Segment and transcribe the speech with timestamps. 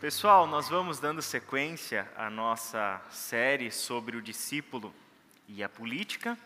[0.00, 4.94] Pessoal, nós vamos dando sequência à nossa série sobre o discípulo
[5.48, 6.38] e a política.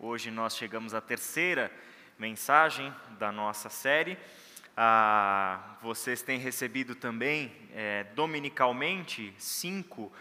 [0.00, 1.70] Hoje nós chegamos à terceira
[2.18, 4.18] mensagem da nossa série.
[4.76, 10.12] Ah, vocês têm recebido também, é, dominicalmente, cinco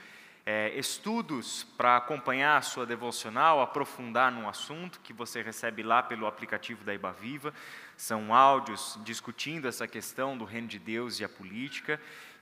[0.46, 6.28] é, estudos para acompanhar a sua devocional, aprofundar num assunto que você recebe lá pelo
[6.28, 7.52] aplicativo da Ibaviva.
[7.98, 12.00] São áudios discutindo essa questão do reino de Deus e a política.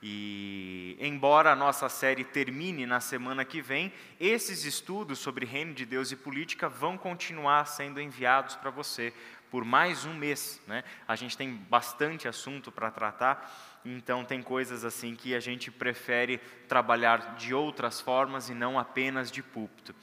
[0.07, 5.83] E, embora a nossa série termine na semana que vem, esses estudos sobre reino de
[5.83, 9.11] Deus e política vão continuar sendo enviados para você
[9.49, 10.61] por mais um mês.
[10.67, 10.83] Né?
[11.07, 16.37] A gente tem bastante assunto para tratar, então tem coisas assim que a gente prefere
[16.67, 19.95] trabalhar de outras formas e não apenas de púlpito.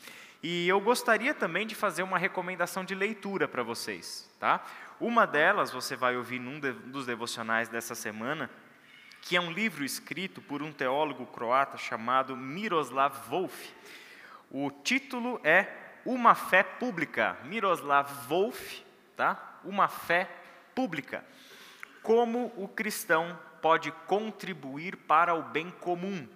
[0.42, 4.28] E eu gostaria também de fazer uma recomendação de leitura para vocês.
[4.40, 4.66] Tá?
[4.98, 8.50] Uma delas você vai ouvir num dos devocionais dessa semana
[9.22, 13.70] que é um livro escrito por um teólogo croata chamado Miroslav Volf.
[14.50, 15.68] O título é
[16.04, 17.38] Uma Fé Pública.
[17.44, 18.80] Miroslav Volf,
[19.16, 19.60] tá?
[19.64, 20.28] Uma Fé
[20.74, 21.24] Pública.
[22.02, 26.28] Como o cristão pode contribuir para o bem comum.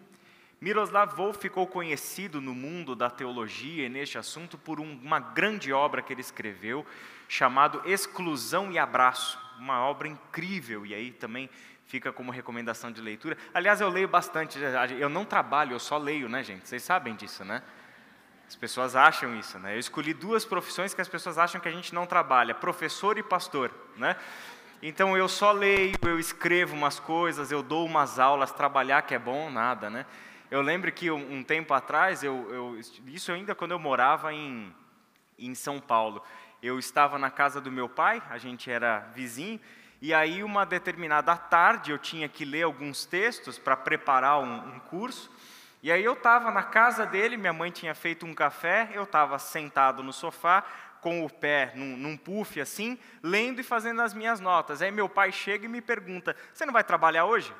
[0.60, 6.00] Miroslav Volf ficou conhecido no mundo da teologia e neste assunto por uma grande obra
[6.00, 6.86] que ele escreveu,
[7.28, 11.50] chamado Exclusão e Abraço, uma obra incrível e aí também
[11.86, 13.36] fica como recomendação de leitura.
[13.54, 14.58] Aliás, eu leio bastante,
[14.98, 16.68] eu não trabalho, eu só leio, né, gente?
[16.68, 17.62] Vocês sabem disso, né?
[18.48, 19.74] As pessoas acham isso, né?
[19.74, 23.22] Eu escolhi duas profissões que as pessoas acham que a gente não trabalha: professor e
[23.22, 24.16] pastor, né?
[24.82, 29.18] Então eu só leio, eu escrevo umas coisas, eu dou umas aulas, trabalhar que é
[29.18, 30.06] bom, nada, né?
[30.48, 34.72] Eu lembro que um, tempo atrás, eu, eu, isso ainda quando eu morava em,
[35.36, 36.22] em São Paulo,
[36.62, 39.58] eu estava na casa do meu pai, a gente era vizinho,
[40.00, 44.78] e aí, uma determinada tarde, eu tinha que ler alguns textos para preparar um, um,
[44.80, 45.30] curso.
[45.82, 49.38] E aí, eu estava na casa dele, minha mãe tinha feito um café, eu estava
[49.38, 50.64] sentado no sofá,
[51.00, 54.82] com o pé num, num puff assim, lendo e fazendo as minhas notas.
[54.82, 57.52] Aí, meu pai chega e me pergunta: Você não vai trabalhar hoje?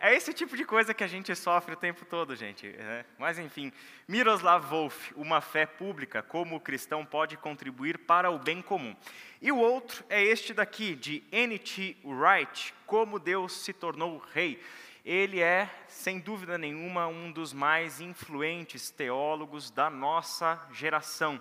[0.00, 2.68] É esse tipo de coisa que a gente sofre o tempo todo, gente.
[2.68, 3.04] Né?
[3.18, 3.72] Mas, enfim,
[4.06, 8.94] Miroslav Wolf, Uma Fé Pública, como o cristão pode contribuir para o bem comum.
[9.42, 11.96] E o outro é este daqui, de N.T.
[12.04, 14.62] Wright, Como Deus se tornou rei.
[15.04, 21.40] Ele é, sem dúvida nenhuma, um dos mais influentes teólogos da nossa geração.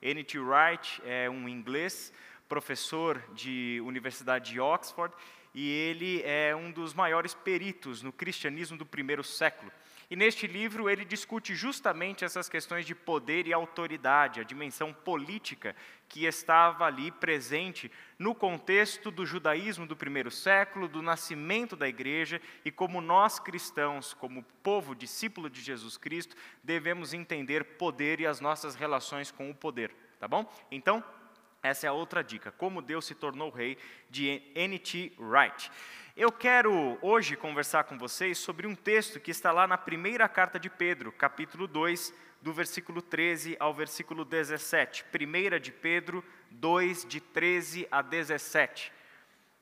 [0.00, 0.40] N.T.
[0.40, 2.12] Wright é um inglês,
[2.48, 5.14] professor de Universidade de Oxford,
[5.54, 9.70] e ele é um dos maiores peritos no cristianismo do primeiro século.
[10.12, 15.74] E neste livro ele discute justamente essas questões de poder e autoridade, a dimensão política
[16.06, 22.42] que estava ali presente no contexto do judaísmo do primeiro século, do nascimento da igreja
[22.62, 28.38] e como nós cristãos, como povo discípulo de Jesus Cristo, devemos entender poder e as
[28.38, 30.44] nossas relações com o poder, tá bom?
[30.70, 31.02] Então,
[31.62, 33.78] essa é a outra dica, como Deus se tornou rei,
[34.10, 35.12] de N.T.
[35.16, 35.70] Wright.
[36.16, 40.58] Eu quero hoje conversar com vocês sobre um texto que está lá na primeira carta
[40.58, 42.12] de Pedro, capítulo 2,
[42.42, 45.04] do versículo 13 ao versículo 17.
[45.04, 48.92] Primeira de Pedro 2, de 13 a 17.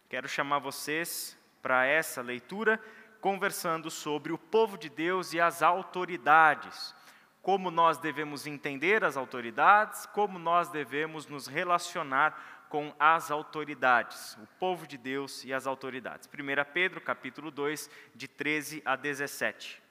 [0.08, 2.82] Quero chamar vocês para essa leitura,
[3.20, 6.94] conversando sobre o povo de Deus e as autoridades
[7.42, 14.46] como nós devemos entender as autoridades, como nós devemos nos relacionar com as autoridades, o
[14.58, 16.28] povo de Deus e as autoridades.
[16.28, 19.82] 1 Pedro, capítulo 2, de 13 a 17.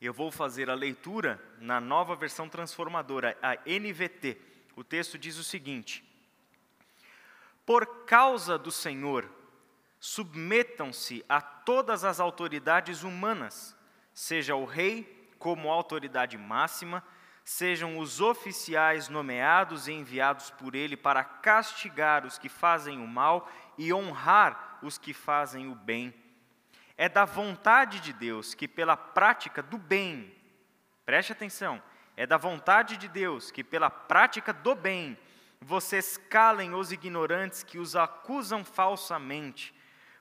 [0.00, 4.36] Eu vou fazer a leitura na nova versão transformadora, a NVT.
[4.74, 6.04] O texto diz o seguinte:
[7.64, 9.30] Por causa do Senhor,
[10.00, 13.76] submetam-se a todas as autoridades humanas
[14.14, 17.02] seja o rei como autoridade máxima,
[17.44, 23.50] sejam os oficiais nomeados e enviados por ele para castigar os que fazem o mal
[23.76, 26.14] e honrar os que fazem o bem.
[26.96, 30.32] É da vontade de Deus que, pela prática do bem,
[31.04, 31.82] preste atenção,
[32.16, 35.18] é da vontade de Deus que, pela prática do bem,
[35.60, 39.74] vocês calem os ignorantes que os acusam falsamente,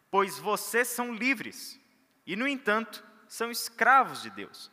[0.09, 1.79] pois vocês são livres.
[2.25, 4.69] E, no entanto, são escravos de Deus.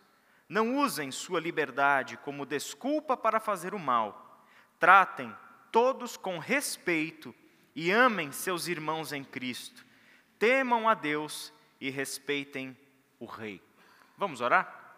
[0.49, 4.45] Não usem sua liberdade como desculpa para fazer o mal.
[4.81, 5.33] Tratem
[5.71, 7.33] todos com respeito
[7.73, 9.87] e amem seus irmãos em Cristo.
[10.41, 12.77] Temam a Deus e respeitem
[13.21, 13.63] o Rei.
[14.17, 14.97] Vamos orar?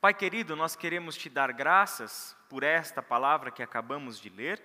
[0.00, 4.62] Pai querido, nós queremos te dar graças por esta palavra que acabamos de ler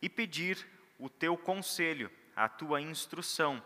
[0.00, 0.66] e pedir
[0.98, 3.62] o teu conselho, a tua instrução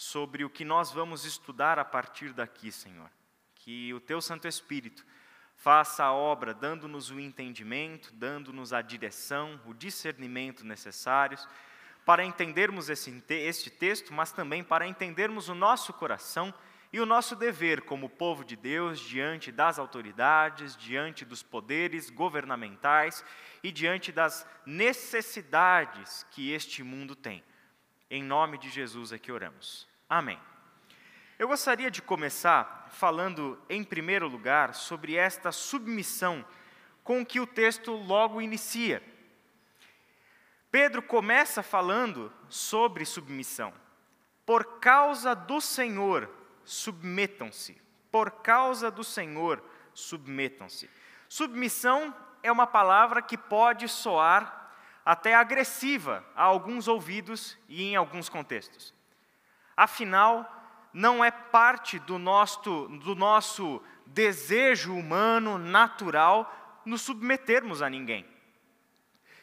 [0.00, 3.10] sobre o que nós vamos estudar a partir daqui, Senhor.
[3.54, 5.04] Que o Teu Santo Espírito
[5.54, 11.46] faça a obra dando-nos o entendimento, dando-nos a direção, o discernimento necessários
[12.06, 16.52] para entendermos esse, este texto, mas também para entendermos o nosso coração
[16.90, 23.22] e o nosso dever como povo de Deus diante das autoridades, diante dos poderes governamentais
[23.62, 27.44] e diante das necessidades que este mundo tem.
[28.10, 29.89] Em nome de Jesus é que oramos.
[30.10, 30.40] Amém.
[31.38, 36.44] Eu gostaria de começar falando, em primeiro lugar, sobre esta submissão
[37.04, 39.00] com que o texto logo inicia.
[40.68, 43.72] Pedro começa falando sobre submissão.
[44.44, 46.28] Por causa do Senhor,
[46.64, 47.80] submetam-se.
[48.10, 49.62] Por causa do Senhor,
[49.94, 50.90] submetam-se.
[51.28, 52.12] Submissão
[52.42, 54.72] é uma palavra que pode soar
[55.06, 58.92] até agressiva a alguns ouvidos e em alguns contextos.
[59.80, 60.44] Afinal,
[60.92, 68.28] não é parte do nosso, do nosso desejo humano, natural, nos submetermos a ninguém.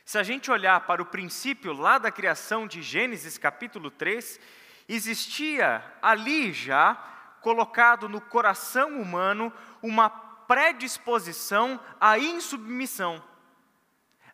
[0.05, 4.39] Se a gente olhar para o princípio lá da criação de Gênesis capítulo 3,
[4.87, 6.93] existia ali já,
[7.41, 9.51] colocado no coração humano,
[9.81, 13.23] uma predisposição à insubmissão,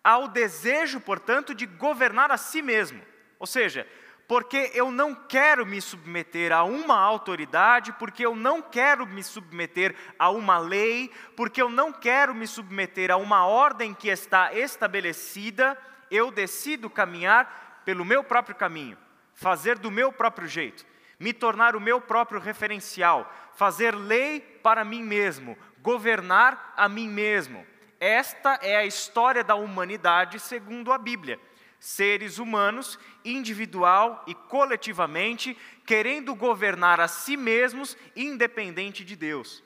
[0.04, 3.02] ao desejo, portanto, de governar a si mesmo.
[3.40, 3.88] Ou seja,
[4.28, 9.96] porque eu não quero me submeter a uma autoridade, porque eu não quero me submeter
[10.18, 15.78] a uma lei, porque eu não quero me submeter a uma ordem que está estabelecida,
[16.10, 18.98] eu decido caminhar pelo meu próprio caminho,
[19.34, 20.86] fazer do meu próprio jeito,
[21.20, 27.66] me tornar o meu próprio referencial, fazer lei para mim mesmo, governar a mim mesmo.
[28.00, 31.40] Esta é a história da humanidade segundo a Bíblia
[31.84, 39.62] seres humanos, individual e coletivamente, querendo governar a si mesmos, independente de Deus.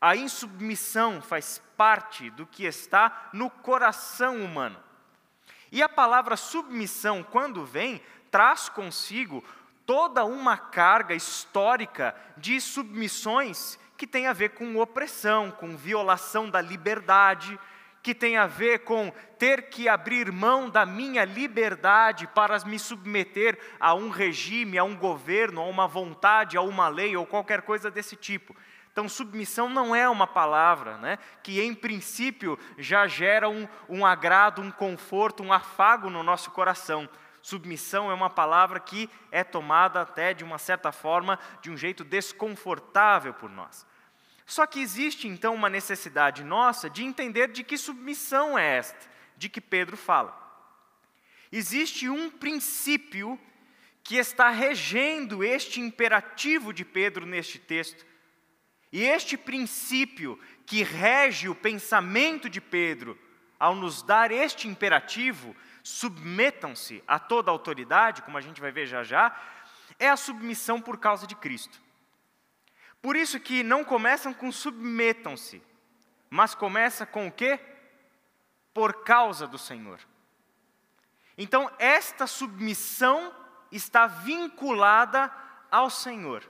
[0.00, 4.80] A insubmissão faz parte do que está no coração humano.
[5.72, 9.42] E a palavra submissão, quando vem, traz consigo
[9.84, 16.60] toda uma carga histórica de submissões que tem a ver com opressão, com violação da
[16.60, 17.58] liberdade,
[18.06, 23.58] que tem a ver com ter que abrir mão da minha liberdade para me submeter
[23.80, 27.90] a um regime, a um governo, a uma vontade, a uma lei ou qualquer coisa
[27.90, 28.54] desse tipo.
[28.92, 34.62] Então, submissão não é uma palavra né, que, em princípio, já gera um, um agrado,
[34.62, 37.08] um conforto, um afago no nosso coração.
[37.42, 42.04] Submissão é uma palavra que é tomada até, de uma certa forma, de um jeito
[42.04, 43.84] desconfortável por nós.
[44.46, 49.48] Só que existe então uma necessidade nossa de entender de que submissão é esta, de
[49.48, 50.46] que Pedro fala.
[51.50, 53.38] Existe um princípio
[54.04, 58.06] que está regendo este imperativo de Pedro neste texto.
[58.92, 63.18] E este princípio que rege o pensamento de Pedro,
[63.58, 69.02] ao nos dar este imperativo, submetam-se a toda autoridade, como a gente vai ver já
[69.02, 69.36] já,
[69.98, 71.80] é a submissão por causa de Cristo.
[73.00, 75.62] Por isso que não começam com submetam-se,
[76.28, 77.60] mas começa com o quê?
[78.74, 80.00] Por causa do Senhor.
[81.38, 83.32] Então, esta submissão
[83.70, 85.32] está vinculada
[85.70, 86.42] ao Senhor.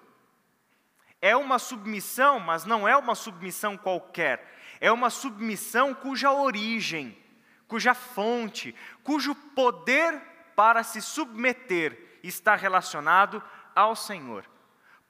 [1.21, 4.55] É uma submissão, mas não é uma submissão qualquer.
[4.81, 7.19] É uma submissão cuja origem,
[7.67, 10.21] cuja fonte, cujo poder
[10.55, 13.43] para se submeter está relacionado
[13.75, 14.45] ao Senhor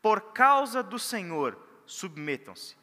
[0.01, 2.77] por causa do Senhor, submetam-se.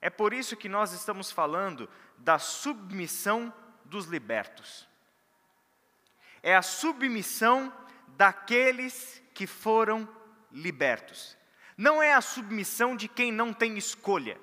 [0.00, 3.52] É por isso que nós estamos falando da submissão
[3.84, 4.88] dos libertos.
[6.42, 7.72] É a submissão
[8.08, 10.08] daqueles que foram
[10.52, 11.36] libertos.
[11.76, 14.38] Não é a submissão de quem não tem escolha.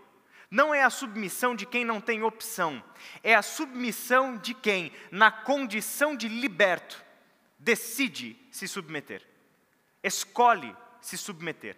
[0.49, 2.83] Não é a submissão de quem não tem opção.
[3.23, 7.01] É a submissão de quem, na condição de liberto,
[7.57, 9.25] decide se submeter.
[10.03, 11.77] Escolhe se submeter.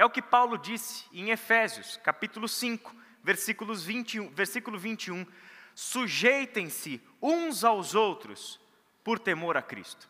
[0.00, 5.26] É o que Paulo disse em Efésios, capítulo 5, versículos 21, versículo 21.
[5.74, 8.58] Sujeitem-se uns aos outros
[9.04, 10.08] por temor a Cristo.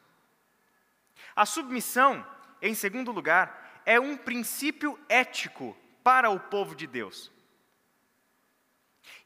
[1.34, 2.24] A submissão,
[2.62, 7.32] em segundo lugar, é um princípio ético para o povo de Deus.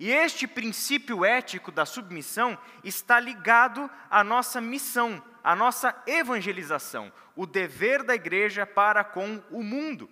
[0.01, 7.45] E este princípio ético da submissão está ligado à nossa missão, à nossa evangelização, o
[7.45, 10.09] dever da igreja para com o mundo.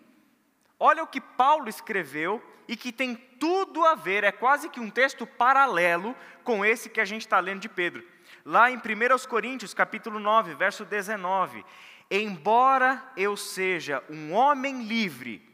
[0.84, 4.90] Olha o que Paulo escreveu e que tem tudo a ver, é quase que um
[4.90, 6.12] texto paralelo
[6.42, 8.04] com esse que a gente está lendo de Pedro.
[8.44, 8.80] Lá em 1
[9.28, 11.64] Coríntios, capítulo 9, verso 19.
[12.10, 15.48] embora eu seja um homem livre,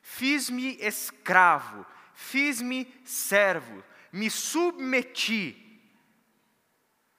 [0.00, 3.82] fiz-me escravo, fiz-me servo,
[4.12, 5.82] me submeti,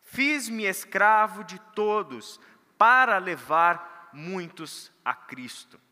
[0.04, 2.40] fiz-me escravo de todos
[2.78, 5.85] para levar muitos a Cristo.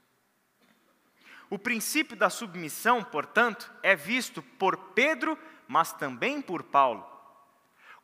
[1.54, 7.08] O princípio da submissão, portanto, é visto por Pedro, mas também por Paulo,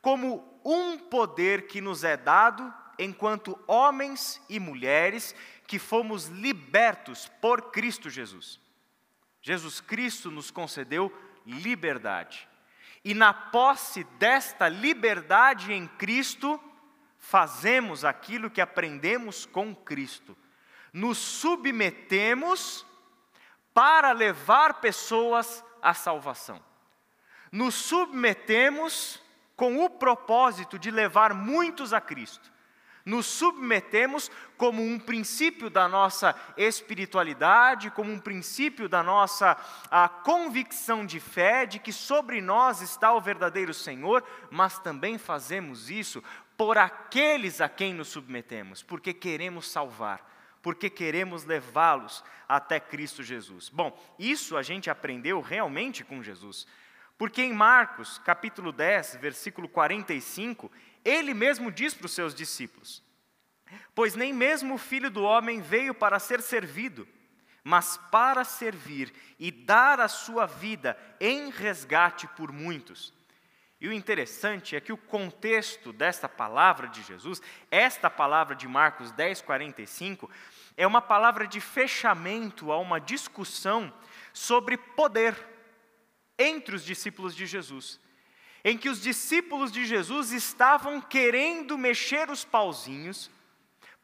[0.04, 5.34] como um poder que nos é dado enquanto homens e mulheres
[5.66, 8.60] que fomos libertos por Cristo Jesus.
[9.42, 11.12] Jesus Cristo nos concedeu
[11.44, 12.48] liberdade.
[13.04, 16.62] E na posse desta liberdade em Cristo,
[17.18, 20.38] fazemos aquilo que aprendemos com Cristo.
[20.94, 22.86] Nos submetemos
[23.74, 26.64] para levar pessoas à salvação.
[27.52, 29.22] Nos submetemos
[29.56, 32.52] com o propósito de levar muitos a Cristo
[33.10, 39.58] nos submetemos como um princípio da nossa espiritualidade, como um princípio da nossa
[39.90, 45.90] a convicção de fé de que sobre nós está o verdadeiro Senhor, mas também fazemos
[45.90, 46.24] isso
[46.56, 50.22] por aqueles a quem nos submetemos, porque queremos salvar,
[50.62, 53.70] porque queremos levá-los até Cristo Jesus.
[53.70, 56.68] Bom, isso a gente aprendeu realmente com Jesus.
[57.18, 60.72] Porque em Marcos, capítulo 10, versículo 45,
[61.04, 63.04] ele mesmo diz para os seus discípulos:
[63.94, 67.08] Pois nem mesmo o filho do homem veio para ser servido,
[67.64, 73.14] mas para servir e dar a sua vida em resgate por muitos.
[73.80, 79.12] E o interessante é que o contexto desta palavra de Jesus, esta palavra de Marcos
[79.12, 80.30] 10, 45,
[80.76, 83.94] é uma palavra de fechamento a uma discussão
[84.34, 85.36] sobre poder
[86.38, 88.00] entre os discípulos de Jesus
[88.64, 93.32] em que os discípulos de Jesus estavam querendo mexer os pauzinhos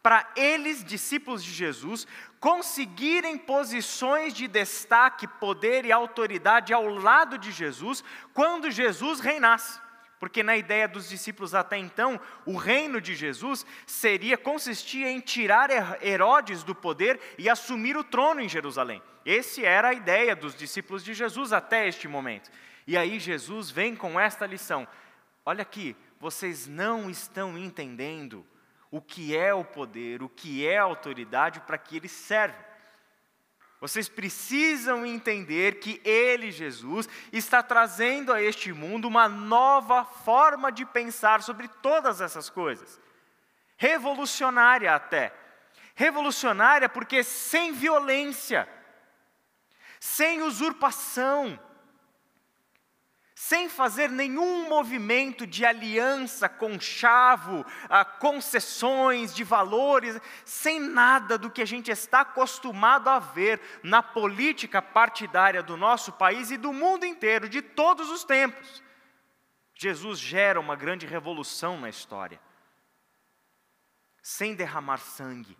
[0.05, 2.05] para eles, discípulos de Jesus,
[2.39, 9.81] conseguirem posições de destaque, poder e autoridade ao lado de Jesus quando Jesus reinasse.
[10.19, 15.71] Porque na ideia dos discípulos até então, o reino de Jesus seria consistia em tirar
[16.03, 19.01] Herodes do poder e assumir o trono em Jerusalém.
[19.25, 22.51] Esse era a ideia dos discípulos de Jesus até este momento.
[22.85, 24.87] E aí Jesus vem com esta lição:
[25.43, 28.45] olha aqui, vocês não estão entendendo
[28.91, 32.65] o que é o poder, o que é a autoridade para que ele serve.
[33.79, 40.85] Vocês precisam entender que Ele, Jesus, está trazendo a este mundo uma nova forma de
[40.85, 42.99] pensar sobre todas essas coisas.
[43.77, 45.33] Revolucionária até.
[45.93, 48.67] Revolucionária porque sem violência,
[49.99, 51.59] sem usurpação,
[53.47, 61.61] sem fazer nenhum movimento de aliança, conchavo, ah, concessões de valores, sem nada do que
[61.61, 67.05] a gente está acostumado a ver na política partidária do nosso país e do mundo
[67.05, 68.83] inteiro, de todos os tempos.
[69.75, 72.41] Jesus gera uma grande revolução na história.
[74.23, 75.55] Sem derramar sangue,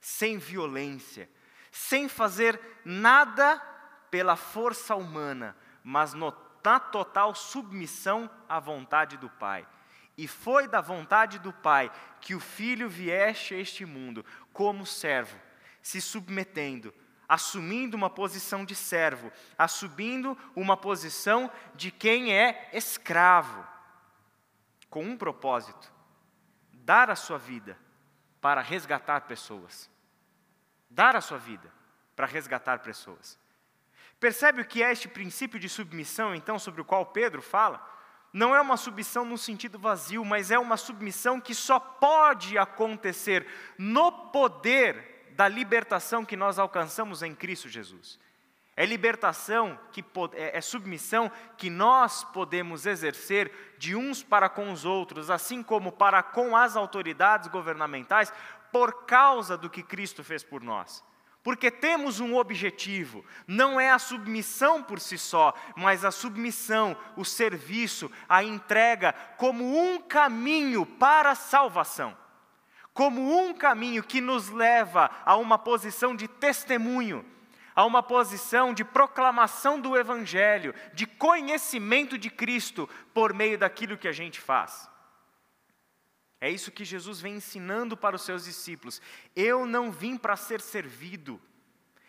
[0.00, 1.28] sem violência,
[1.72, 3.58] sem fazer nada
[4.12, 9.66] pela força humana, mas notando na total submissão à vontade do Pai.
[10.16, 15.38] E foi da vontade do Pai que o Filho vieste a este mundo como servo,
[15.82, 16.94] se submetendo,
[17.28, 23.66] assumindo uma posição de servo, assumindo uma posição de quem é escravo,
[24.88, 25.92] com um propósito:
[26.72, 27.76] dar a sua vida
[28.40, 29.90] para resgatar pessoas.
[30.88, 31.72] Dar a sua vida
[32.14, 33.36] para resgatar pessoas.
[34.24, 37.86] Percebe o que é este princípio de submissão, então, sobre o qual Pedro fala?
[38.32, 43.46] Não é uma submissão no sentido vazio, mas é uma submissão que só pode acontecer
[43.76, 48.18] no poder da libertação que nós alcançamos em Cristo Jesus.
[48.74, 50.02] É libertação, que,
[50.32, 55.92] é, é submissão que nós podemos exercer de uns para com os outros, assim como
[55.92, 58.32] para com as autoridades governamentais,
[58.72, 61.04] por causa do que Cristo fez por nós
[61.44, 67.24] porque temos um objetivo, não é a submissão por si só, mas a submissão, o
[67.24, 72.16] serviço, a entrega como um caminho para a salvação,
[72.94, 77.22] como um caminho que nos leva a uma posição de testemunho,
[77.76, 84.08] a uma posição de proclamação do Evangelho, de conhecimento de Cristo por meio daquilo que
[84.08, 84.88] a gente faz.
[86.44, 89.00] É isso que Jesus vem ensinando para os seus discípulos.
[89.34, 91.40] Eu não vim para ser servido.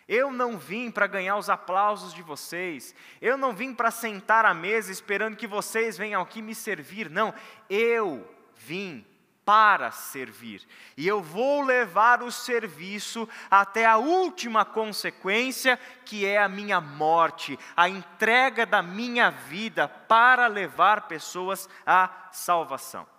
[0.09, 2.93] Eu não vim para ganhar os aplausos de vocês.
[3.21, 7.09] Eu não vim para sentar à mesa esperando que vocês venham aqui me servir.
[7.09, 7.33] Não,
[7.69, 9.05] eu vim
[9.45, 10.67] para servir.
[10.97, 17.57] E eu vou levar o serviço até a última consequência, que é a minha morte,
[17.73, 23.14] a entrega da minha vida para levar pessoas à salvação.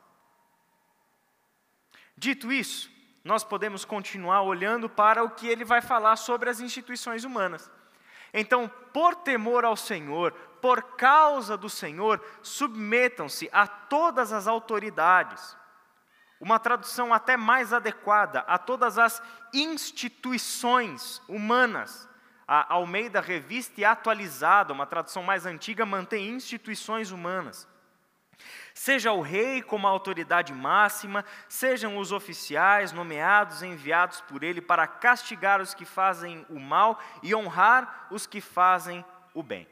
[2.16, 2.90] Dito isso,
[3.22, 7.70] nós podemos continuar olhando para o que ele vai falar sobre as instituições humanas.
[8.32, 15.56] Então, por temor ao Senhor, por causa do Senhor, submetam-se a todas as autoridades
[16.40, 22.08] uma tradução até mais adequada a todas as instituições humanas.
[22.46, 27.66] A Almeida Revista e Atualizada, uma tradução mais antiga, mantém instituições humanas.
[28.78, 34.60] Seja o rei como a autoridade máxima, sejam os oficiais nomeados e enviados por ele
[34.60, 39.02] para castigar os que fazem o mal e honrar os que fazem
[39.32, 39.66] o bem.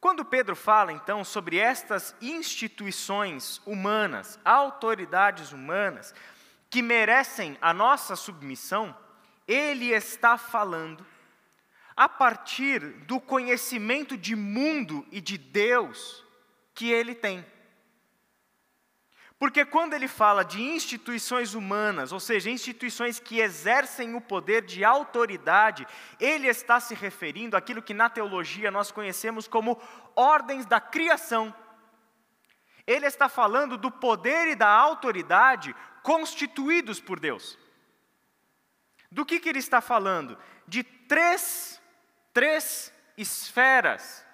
[0.00, 6.14] Quando Pedro fala então sobre estas instituições humanas, autoridades humanas,
[6.70, 8.96] que merecem a nossa submissão,
[9.48, 11.04] ele está falando
[11.96, 16.24] a partir do conhecimento de mundo e de Deus
[16.72, 17.44] que ele tem.
[19.38, 24.84] Porque quando ele fala de instituições humanas, ou seja, instituições que exercem o poder de
[24.84, 25.86] autoridade,
[26.18, 29.80] ele está se referindo àquilo que na teologia nós conhecemos como
[30.16, 31.54] ordens da criação.
[32.84, 37.56] Ele está falando do poder e da autoridade constituídos por Deus.
[39.12, 40.36] Do que, que ele está falando?
[40.66, 41.80] De três,
[42.32, 44.26] três esferas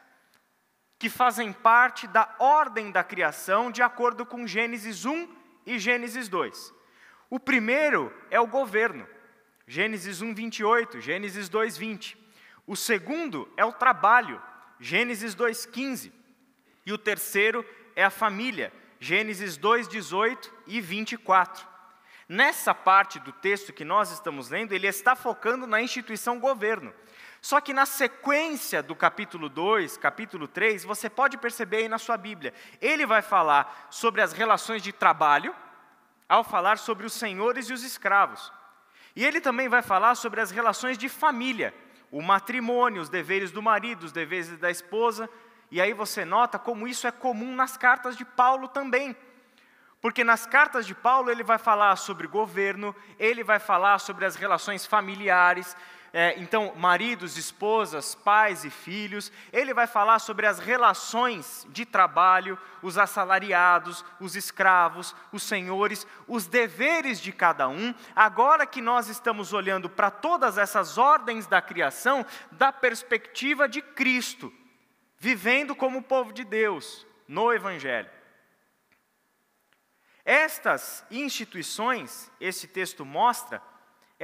[1.05, 5.29] que fazem parte da ordem da criação, de acordo com Gênesis 1
[5.67, 6.73] e Gênesis 2.
[7.29, 9.07] O primeiro é o governo,
[9.67, 12.17] Gênesis 1, 28, Gênesis 2, 20.
[12.67, 14.41] O segundo é o trabalho,
[14.81, 16.11] Gênesis 2, 15.
[16.87, 17.63] E o terceiro
[17.95, 21.69] é a família, Gênesis 2, 18 e 24.
[22.27, 26.95] Nessa parte do texto que nós estamos lendo, ele está focando na instituição governo.
[27.45, 32.17] Só que na sequência do capítulo 2, capítulo 3, você pode perceber aí na sua
[32.17, 35.55] Bíblia, ele vai falar sobre as relações de trabalho,
[36.27, 38.51] ao falar sobre os senhores e os escravos.
[39.15, 41.75] E ele também vai falar sobre as relações de família,
[42.11, 45.29] o matrimônio, os deveres do marido, os deveres da esposa.
[45.71, 49.15] E aí você nota como isso é comum nas cartas de Paulo também.
[50.01, 54.35] Porque nas cartas de Paulo ele vai falar sobre governo, ele vai falar sobre as
[54.35, 55.77] relações familiares,
[56.17, 59.33] é, então, maridos, esposas, pais e filhos.
[59.53, 66.47] Ele vai falar sobre as relações de trabalho, os assalariados, os escravos, os senhores, os
[66.47, 67.93] deveres de cada um.
[68.15, 74.53] Agora que nós estamos olhando para todas essas ordens da criação, da perspectiva de Cristo,
[75.19, 78.09] vivendo como povo de Deus no Evangelho.
[80.25, 83.61] Estas instituições, esse texto mostra,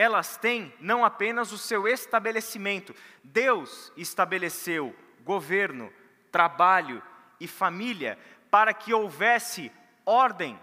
[0.00, 5.92] elas têm não apenas o seu estabelecimento, Deus estabeleceu governo,
[6.32, 7.02] trabalho
[7.38, 8.18] e família
[8.50, 9.70] para que houvesse
[10.06, 10.58] ordem,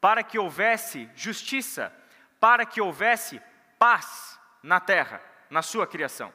[0.00, 1.94] para que houvesse justiça,
[2.40, 3.40] para que houvesse
[3.78, 6.34] paz na terra, na sua criação.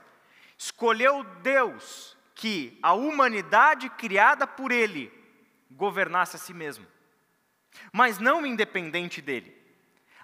[0.57, 5.11] Escolheu Deus que a humanidade criada por Ele
[5.69, 6.87] governasse a si mesmo,
[7.91, 9.62] mas não independente dele.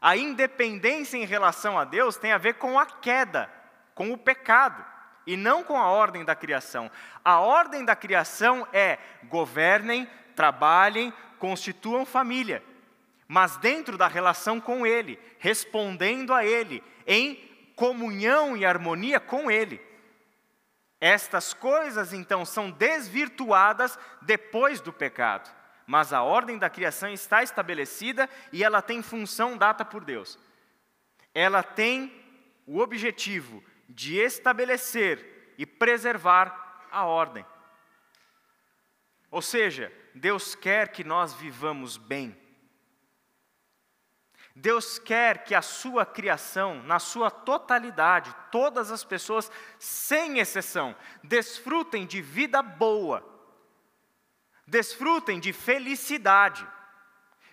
[0.02, 3.50] A independência em relação a Deus tem a ver com a queda,
[3.94, 4.86] com o pecado,
[5.28, 6.90] e não com a ordem da criação.
[7.24, 12.64] A ordem da criação é governem, trabalhem, constituam família,
[13.28, 17.36] mas dentro da relação com Ele, respondendo a Ele, em
[17.76, 19.82] comunhão e harmonia com Ele.
[21.02, 25.59] Estas coisas, então, são desvirtuadas depois do pecado
[25.90, 30.38] mas a ordem da criação está estabelecida e ela tem função dada por Deus.
[31.34, 32.14] Ela tem
[32.68, 37.44] o objetivo de estabelecer e preservar a ordem.
[39.32, 42.40] Ou seja, Deus quer que nós vivamos bem.
[44.56, 52.06] Deus quer que a sua criação, na sua totalidade, todas as pessoas, sem exceção, desfrutem
[52.06, 53.39] de vida boa,
[54.70, 56.66] desfrutem de felicidade,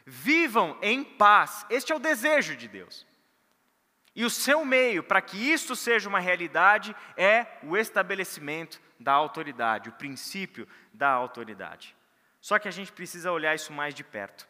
[0.05, 1.67] vivam em paz.
[1.71, 3.07] Este é o desejo de Deus.
[4.15, 9.89] E o seu meio para que isso seja uma realidade é o estabelecimento da autoridade,
[9.89, 11.95] o princípio da autoridade.
[12.41, 14.49] Só que a gente precisa olhar isso mais de perto.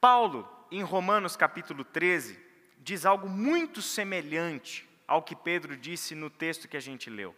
[0.00, 2.38] Paulo, em Romanos capítulo 13,
[2.78, 7.34] diz algo muito semelhante ao que Pedro disse no texto que a gente leu.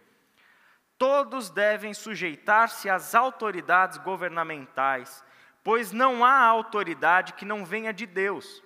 [0.98, 5.24] Todos devem sujeitar-se às autoridades governamentais,
[5.62, 8.62] pois não há autoridade que não venha de Deus.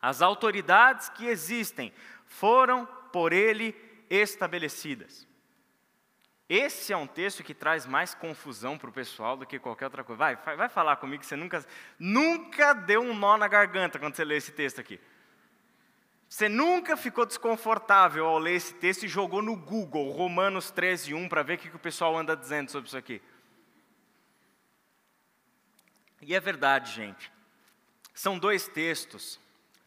[0.00, 1.92] As autoridades que existem
[2.26, 3.74] foram por ele
[4.10, 5.26] estabelecidas.
[6.46, 10.04] Esse é um texto que traz mais confusão para o pessoal do que qualquer outra
[10.04, 10.18] coisa.
[10.18, 11.64] Vai, vai falar comigo que você nunca,
[11.98, 15.00] nunca deu um nó na garganta quando você lê esse texto aqui.
[16.34, 21.28] Você nunca ficou desconfortável ao ler esse texto e jogou no Google Romanos 13, 1
[21.28, 23.22] para ver o que o pessoal anda dizendo sobre isso aqui.
[26.20, 27.30] E é verdade, gente.
[28.12, 29.38] São dois textos,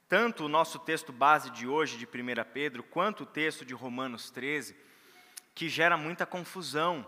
[0.08, 2.10] tanto o nosso texto base de hoje, de 1
[2.54, 4.74] Pedro, quanto o texto de Romanos 13,
[5.54, 7.06] que gera muita confusão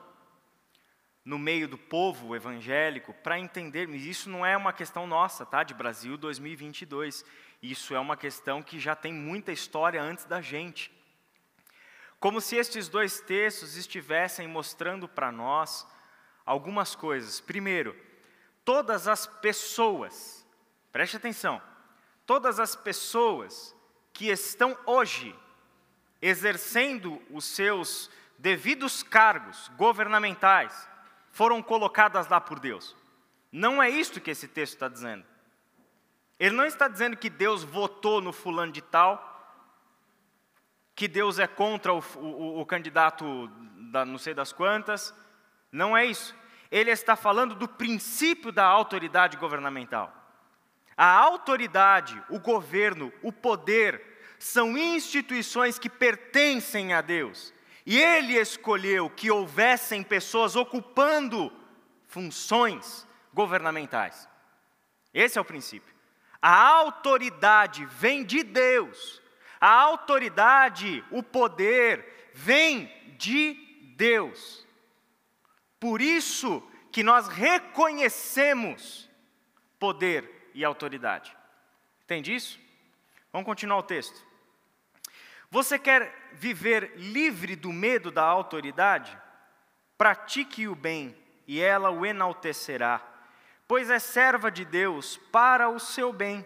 [1.23, 5.63] no meio do povo evangélico para entender, isso não é uma questão nossa, tá?
[5.63, 7.23] De Brasil 2022.
[7.61, 10.91] Isso é uma questão que já tem muita história antes da gente.
[12.19, 15.87] Como se estes dois textos estivessem mostrando para nós
[16.45, 17.39] algumas coisas.
[17.39, 17.95] Primeiro,
[18.65, 20.45] todas as pessoas,
[20.91, 21.61] preste atenção,
[22.25, 23.75] todas as pessoas
[24.11, 25.35] que estão hoje
[26.21, 30.87] exercendo os seus devidos cargos governamentais
[31.31, 32.95] foram colocadas lá por Deus.
[33.51, 35.25] Não é isto que esse texto está dizendo.
[36.39, 39.25] Ele não está dizendo que Deus votou no fulano de tal,
[40.95, 43.47] que Deus é contra o, o, o candidato
[43.91, 45.13] da não sei das quantas.
[45.71, 46.33] Não é isso
[46.71, 50.15] ele está falando do princípio da autoridade governamental.
[50.95, 54.01] A autoridade, o governo, o poder,
[54.37, 57.53] são instituições que pertencem a Deus.
[57.85, 61.51] E ele escolheu que houvessem pessoas ocupando
[62.05, 64.27] funções governamentais.
[65.13, 65.95] Esse é o princípio.
[66.41, 69.21] A autoridade vem de Deus.
[69.59, 73.53] A autoridade, o poder, vem de
[73.97, 74.65] Deus.
[75.79, 79.09] Por isso que nós reconhecemos
[79.77, 81.35] poder e autoridade.
[82.03, 82.59] Entende isso?
[83.31, 84.25] Vamos continuar o texto.
[85.51, 89.17] Você quer viver livre do medo da autoridade?
[89.97, 91.15] Pratique o bem
[91.47, 93.01] e ela o enaltecerá,
[93.69, 96.43] pois é serva de Deus para o seu bem.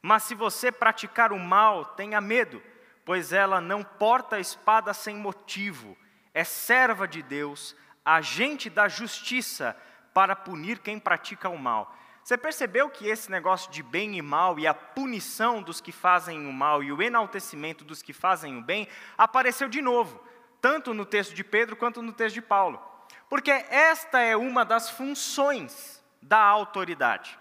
[0.00, 2.62] Mas se você praticar o mal, tenha medo,
[3.04, 5.94] pois ela não porta a espada sem motivo,
[6.32, 9.76] é serva de Deus agente da justiça
[10.14, 11.94] para punir quem pratica o mal.
[12.24, 16.46] Você percebeu que esse negócio de bem e mal e a punição dos que fazem
[16.46, 20.18] o mal e o enaltecimento dos que fazem o bem apareceu de novo,
[20.58, 22.80] tanto no texto de Pedro quanto no texto de Paulo.
[23.28, 27.38] Porque esta é uma das funções da autoridade: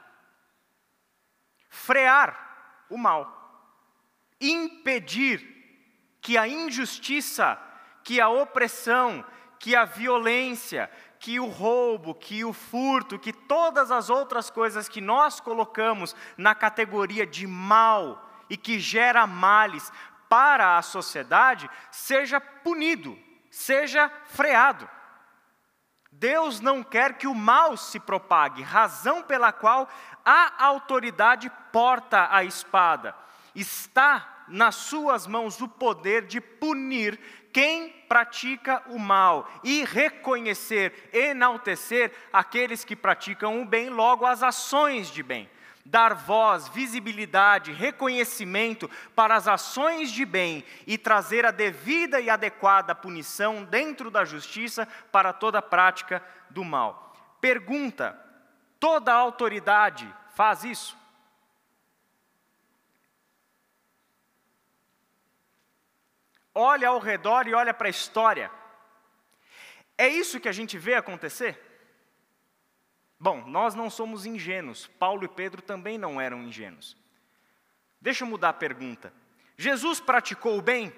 [1.69, 3.75] frear o mal,
[4.39, 5.57] impedir
[6.21, 7.59] que a injustiça,
[8.03, 9.25] que a opressão,
[9.59, 10.89] que a violência,
[11.19, 16.55] que o roubo, que o furto, que todas as outras coisas que nós colocamos na
[16.55, 19.91] categoria de mal e que gera males
[20.29, 23.17] para a sociedade, seja punido,
[23.51, 24.89] seja freado.
[26.19, 29.88] Deus não quer que o mal se propague, razão pela qual
[30.25, 33.15] a autoridade porta a espada.
[33.55, 37.17] Está nas suas mãos o poder de punir
[37.53, 45.10] quem pratica o mal e reconhecer, enaltecer aqueles que praticam o bem, logo as ações
[45.10, 45.49] de bem.
[45.89, 52.93] Dar voz, visibilidade, reconhecimento para as ações de bem e trazer a devida e adequada
[52.93, 57.13] punição dentro da justiça para toda prática do mal.
[57.41, 58.17] Pergunta:
[58.80, 60.99] toda autoridade faz isso?
[66.60, 68.52] olha ao redor e olha para a história.
[69.97, 71.68] É isso que a gente vê acontecer?
[73.19, 76.95] Bom, nós não somos ingênuos, Paulo e Pedro também não eram ingênuos.
[77.99, 79.12] Deixa eu mudar a pergunta.
[79.58, 80.93] Jesus praticou o bem?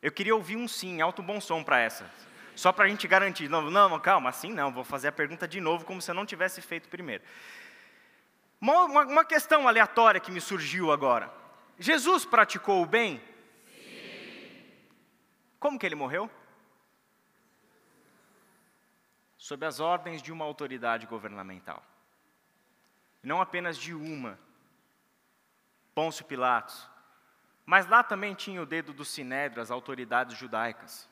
[0.00, 2.08] Eu queria ouvir um sim, alto bom som para essa.
[2.54, 3.48] Só para a gente garantir.
[3.48, 6.24] Não, não, calma, assim não, vou fazer a pergunta de novo, como se eu não
[6.24, 7.24] tivesse feito primeiro.
[8.60, 11.32] Uma, uma, uma questão aleatória que me surgiu agora.
[11.76, 13.20] Jesus praticou o bem?
[15.58, 16.30] Como que ele morreu?
[19.48, 21.82] Sob as ordens de uma autoridade governamental.
[23.22, 24.38] Não apenas de uma,
[25.94, 26.86] Pôncio Pilatos,
[27.64, 31.08] mas lá também tinha o dedo do Sinédrio, as autoridades judaicas.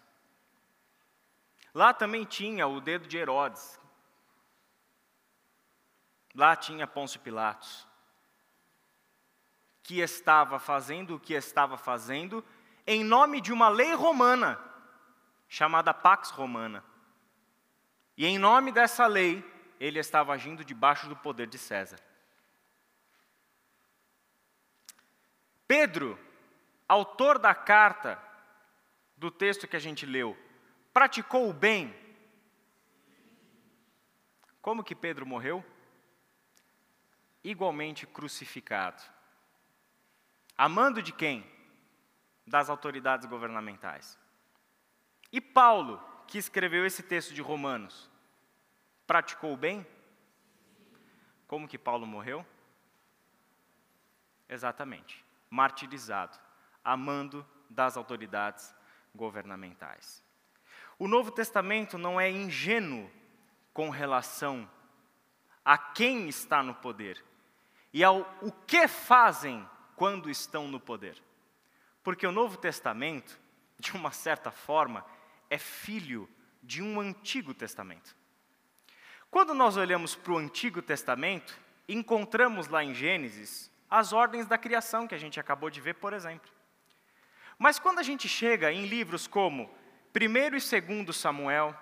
[1.73, 3.81] Lá também tinha o dedo de Herodes.
[6.35, 7.89] Lá tinha Pôncio Pilatos,
[9.83, 12.45] que estava fazendo o que estava fazendo
[12.87, 14.61] em nome de uma lei romana,
[15.49, 16.85] chamada Pax Romana.
[18.17, 19.45] E em nome dessa lei,
[19.79, 21.99] ele estava agindo debaixo do poder de César.
[25.69, 26.19] Pedro,
[26.89, 28.23] autor da carta
[29.17, 30.37] do texto que a gente leu,
[30.93, 31.95] praticou o bem?
[34.63, 35.65] Como que Pedro morreu?
[37.45, 39.03] Igualmente crucificado.
[40.57, 41.45] Amando de quem?
[42.47, 44.19] Das autoridades governamentais.
[45.31, 48.11] E Paulo, que escreveu esse texto de Romanos,
[49.07, 49.87] praticou o bem?
[51.47, 52.45] Como que Paulo morreu?
[54.49, 56.39] Exatamente, martirizado,
[56.85, 58.75] amando das autoridades
[59.15, 60.23] governamentais.
[60.99, 63.11] O Novo Testamento não é ingênuo
[63.73, 64.69] com relação
[65.65, 67.23] a quem está no poder
[67.93, 71.21] e ao o que fazem quando estão no poder.
[72.03, 73.39] Porque o Novo Testamento,
[73.79, 75.05] de uma certa forma,
[75.51, 76.29] é filho
[76.63, 78.17] de um Antigo Testamento.
[79.31, 85.07] Quando nós olhamos para o Antigo Testamento, encontramos lá em Gênesis as ordens da criação
[85.07, 86.51] que a gente acabou de ver, por exemplo.
[87.59, 89.71] Mas quando a gente chega em livros como
[90.15, 91.77] 1 e 2 Samuel,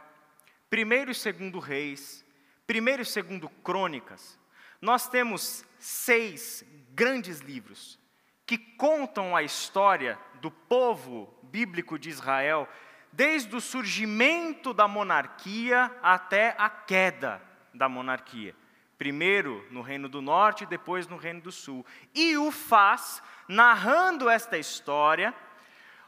[0.72, 2.24] 1 e 2 Reis,
[2.68, 4.38] 1 e 2 Crônicas,
[4.81, 7.98] nós temos seis grandes livros
[8.46, 12.68] que contam a história do povo bíblico de Israel,
[13.16, 17.40] desde o surgimento da monarquia até a queda
[17.72, 18.57] da monarquia.
[18.98, 21.87] Primeiro no Reino do Norte, depois no Reino do Sul.
[22.12, 25.33] E o faz narrando esta história,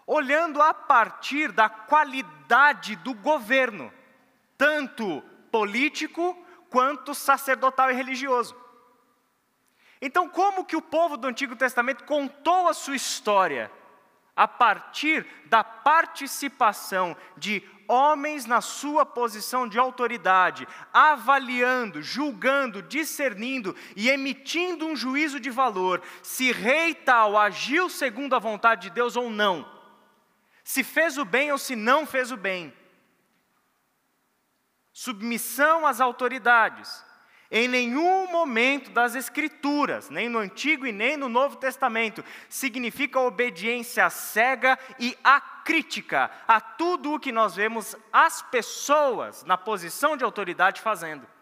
[0.05, 3.93] olhando a partir da qualidade do governo,
[4.59, 6.37] tanto político
[6.69, 8.57] quanto sacerdotal e religioso.
[10.03, 13.71] Então, como que o povo do Antigo Testamento contou a sua história?
[14.37, 24.11] A partir da participação de homens na sua posição de autoridade, avaliando, julgando, discernindo e
[24.11, 29.31] emitindo um juízo de valor, se rei tal agiu segundo a vontade de Deus ou
[29.31, 29.67] não,
[30.63, 32.75] se fez o bem ou se não fez o bem.
[34.93, 37.06] Submissão às autoridades,
[37.51, 44.09] em nenhum momento das Escrituras, nem no Antigo e nem no Novo Testamento, significa obediência
[44.11, 50.81] cega e acrítica a tudo o que nós vemos as pessoas na posição de autoridade
[50.81, 51.36] fazendo.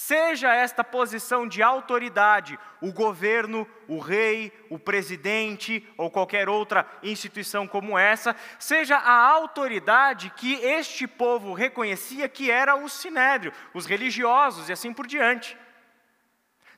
[0.00, 7.66] Seja esta posição de autoridade, o governo, o rei, o presidente ou qualquer outra instituição
[7.66, 14.68] como essa, seja a autoridade que este povo reconhecia que era o sinédrio, os religiosos
[14.68, 15.58] e assim por diante.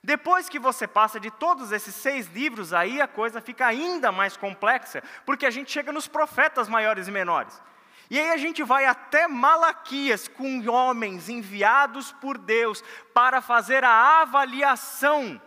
[0.03, 4.35] Depois que você passa de todos esses seis livros, aí a coisa fica ainda mais
[4.35, 7.61] complexa, porque a gente chega nos profetas maiores e menores.
[8.11, 12.83] E aí a gente vai até Malaquias com homens enviados por Deus
[13.15, 15.41] para fazer a avaliação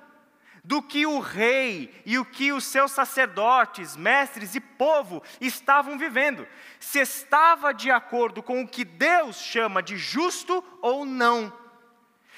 [0.63, 6.47] do que o rei e o que os seus sacerdotes, mestres e povo estavam vivendo,
[6.79, 11.51] se estava de acordo com o que Deus chama de justo ou não.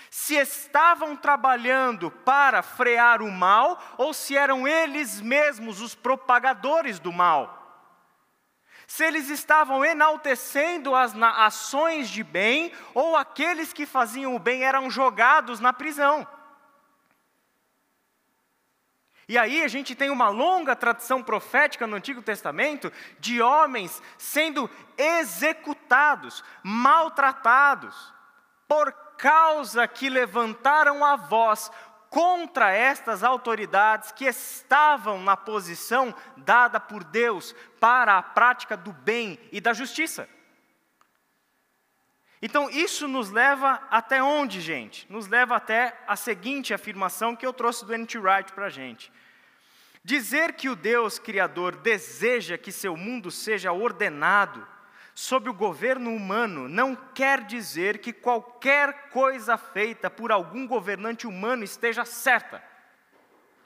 [0.10, 7.14] Se estavam trabalhando para frear o mal ou se eram eles mesmos os propagadores do
[7.14, 7.55] mal
[8.88, 14.90] se eles estavam enaltecendo as ações de bem, ou aqueles que faziam o bem eram
[14.90, 16.28] jogados na prisão.
[19.28, 24.70] E aí a gente tem uma longa tradição profética no Antigo Testamento de homens sendo
[24.98, 28.14] executados, maltratados,
[28.68, 31.72] por causa que levantaram a voz
[32.16, 39.38] contra estas autoridades que estavam na posição dada por Deus para a prática do bem
[39.52, 40.26] e da justiça.
[42.42, 45.06] Então, isso nos leva até onde, gente?
[45.12, 48.18] Nos leva até a seguinte afirmação que eu trouxe do N.T.
[48.18, 49.12] Wright para a gente.
[50.02, 54.66] Dizer que o Deus Criador deseja que seu mundo seja ordenado
[55.16, 61.64] sob o governo humano não quer dizer que qualquer coisa feita por algum governante humano
[61.64, 62.62] esteja certa.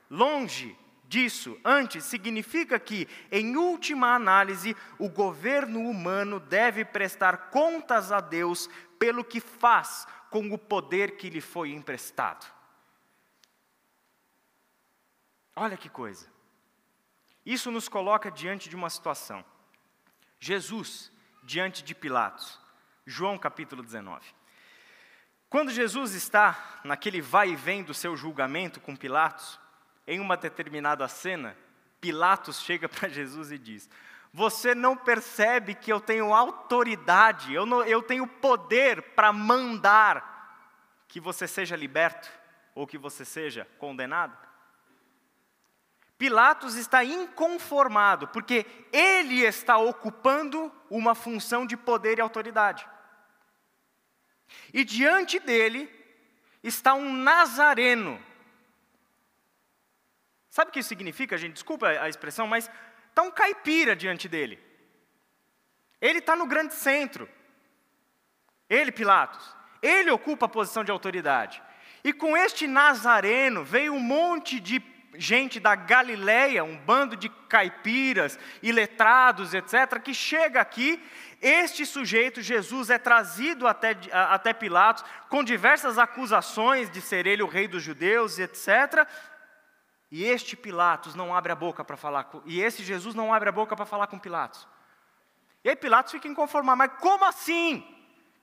[0.08, 8.22] Longe disso, antes, significa que, em última análise, o governo humano deve prestar contas a
[8.22, 12.46] Deus pelo que faz com o poder que lhe foi emprestado.
[15.56, 16.28] Olha que coisa.
[17.44, 19.44] Isso nos coloca diante de uma situação.
[20.40, 21.12] Jesus,
[21.50, 22.60] diante de Pilatos.
[23.08, 24.24] João capítulo 19.
[25.50, 29.60] Quando Jesus está naquele vai e vem do seu julgamento com Pilatos,
[30.06, 31.58] em uma determinada cena,
[32.00, 33.90] Pilatos chega para Jesus e diz:
[34.32, 40.38] Você não percebe que eu tenho autoridade, eu, não, eu tenho poder para mandar
[41.08, 42.30] que você seja liberto
[42.76, 44.38] ou que você seja condenado?
[46.20, 52.86] Pilatos está inconformado, porque ele está ocupando uma função de poder e autoridade.
[54.74, 55.90] E diante dele
[56.62, 58.22] está um nazareno.
[60.50, 61.54] Sabe o que isso significa, gente?
[61.54, 62.70] Desculpa a expressão, mas
[63.08, 64.60] está um caipira diante dele.
[66.02, 67.30] Ele está no grande centro.
[68.70, 69.56] Ele, Pilatos.
[69.82, 71.64] Ele ocupa a posição de autoridade.
[72.04, 78.38] E com este nazareno veio um monte de gente da Galileia, um bando de caipiras
[78.62, 81.04] e letrados, etc., que chega aqui.
[81.42, 87.48] Este sujeito, Jesus, é trazido até, até Pilatos com diversas acusações de ser ele o
[87.48, 89.08] rei dos judeus, etc.
[90.12, 93.50] E este Pilatos não abre a boca para falar com, e esse Jesus não abre
[93.50, 94.68] a boca para falar com Pilatos.
[95.64, 97.86] E aí Pilatos fica inconformado, mas como assim?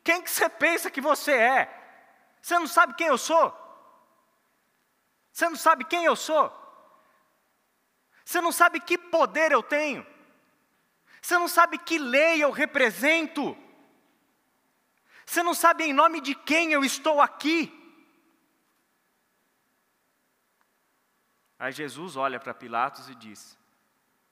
[0.05, 1.83] Quem que você pensa que você é?
[2.41, 3.66] Você não sabe quem eu sou?
[5.37, 6.51] Você não sabe quem eu sou?
[8.25, 10.07] Você não sabe que poder eu tenho?
[11.21, 13.55] Você não sabe que lei eu represento?
[15.27, 17.71] Você não sabe em nome de quem eu estou aqui?
[21.59, 23.59] Aí Jesus olha para Pilatos e diz: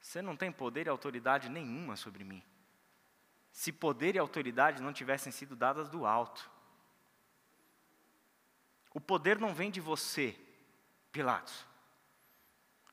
[0.01, 2.43] Você não tem poder e autoridade nenhuma sobre mim.
[3.53, 6.51] Se poder e autoridade não tivessem sido dadas do alto.
[8.95, 10.35] O poder não vem de você,
[11.15, 11.65] Pilatos.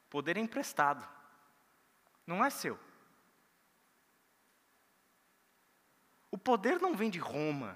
[0.07, 1.03] Poder é emprestado,
[2.27, 2.79] não é seu.
[6.29, 7.75] O poder não vem de Roma.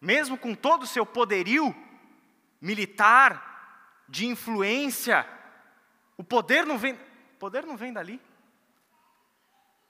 [0.00, 1.72] Mesmo com todo o seu poderio
[2.60, 5.24] militar, de influência,
[6.16, 6.98] o poder não vem,
[7.38, 8.20] poder não vem dali.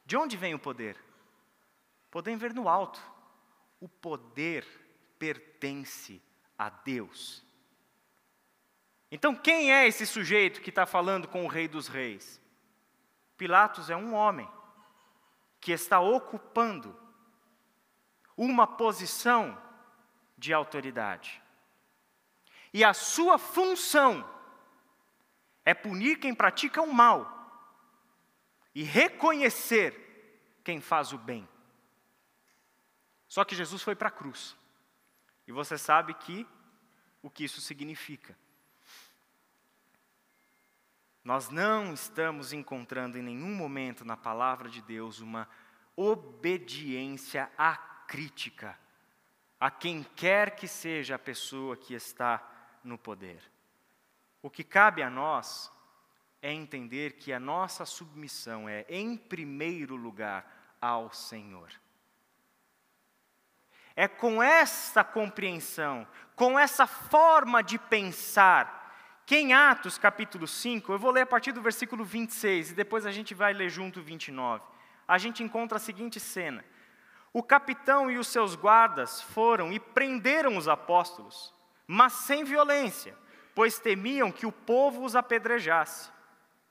[0.04, 1.02] De onde vem o poder?
[2.08, 3.00] O poder vem no alto.
[3.80, 4.66] O poder
[5.18, 6.22] pertence
[6.59, 7.45] a Deus.
[9.11, 12.40] Então, quem é esse sujeito que está falando com o Rei dos Reis?
[13.37, 14.49] Pilatos é um homem
[15.61, 16.99] que está ocupando
[18.37, 19.61] uma posição
[20.37, 21.40] de autoridade.
[22.73, 24.29] E a sua função
[25.64, 27.33] é punir quem pratica o mal
[28.75, 31.49] e reconhecer quem faz o bem.
[33.29, 34.57] Só que Jesus foi para a cruz.
[35.46, 36.46] E você sabe que
[37.22, 38.37] o que isso significa.
[41.22, 45.48] Nós não estamos encontrando em nenhum momento na palavra de Deus uma
[45.96, 48.78] obediência acrítica
[49.59, 52.46] a quem quer que seja a pessoa que está
[52.85, 53.42] no poder.
[54.42, 55.72] O que cabe a nós
[56.42, 61.72] é entender que a nossa submissão é, em primeiro lugar, ao Senhor.
[63.96, 68.83] É com essa compreensão, com essa forma de pensar,
[69.24, 73.07] que em Atos capítulo 5, eu vou ler a partir do versículo 26 e depois
[73.07, 74.62] a gente vai ler junto o 29.
[75.07, 76.64] A gente encontra a seguinte cena:
[77.33, 81.54] O capitão e os seus guardas foram e prenderam os apóstolos,
[81.87, 83.16] mas sem violência,
[83.54, 86.12] pois temiam que o povo os apedrejasse.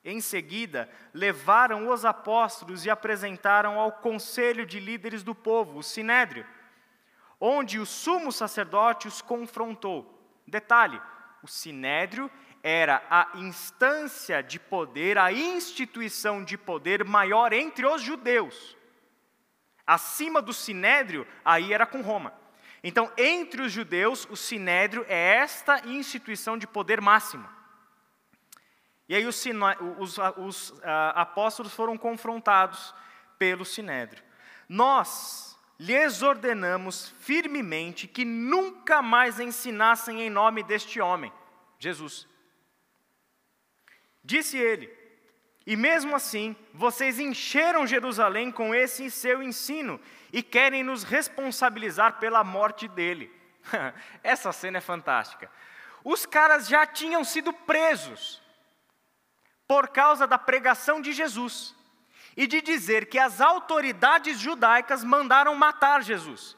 [0.05, 6.45] Em seguida, levaram os apóstolos e apresentaram ao conselho de líderes do povo, o sinédrio
[7.45, 10.17] onde o sumo sacerdote os confrontou.
[10.47, 11.01] Detalhe:
[11.43, 12.32] o sinédrio
[12.63, 18.77] era a instância de poder, a instituição de poder maior entre os judeus.
[19.86, 22.34] Acima do sinédrio, aí era com Roma.
[22.82, 27.47] Então, entre os judeus, o sinédrio é esta instituição de poder máximo.
[29.10, 29.43] E aí os,
[29.99, 30.82] os, os uh,
[31.13, 32.95] apóstolos foram confrontados
[33.38, 34.23] pelo sinédrio.
[34.69, 41.31] Nós, lhes ordenamos firmemente que nunca mais ensinassem em nome deste homem,
[41.79, 42.27] Jesus.
[44.23, 44.89] Disse ele,
[45.65, 49.99] e mesmo assim, vocês encheram Jerusalém com esse seu ensino
[50.31, 53.31] e querem nos responsabilizar pela morte dele.
[54.23, 55.50] Essa cena é fantástica.
[56.04, 58.41] Os caras já tinham sido presos
[59.67, 61.73] por causa da pregação de Jesus
[62.36, 66.58] e de dizer que as autoridades judaicas mandaram matar Jesus.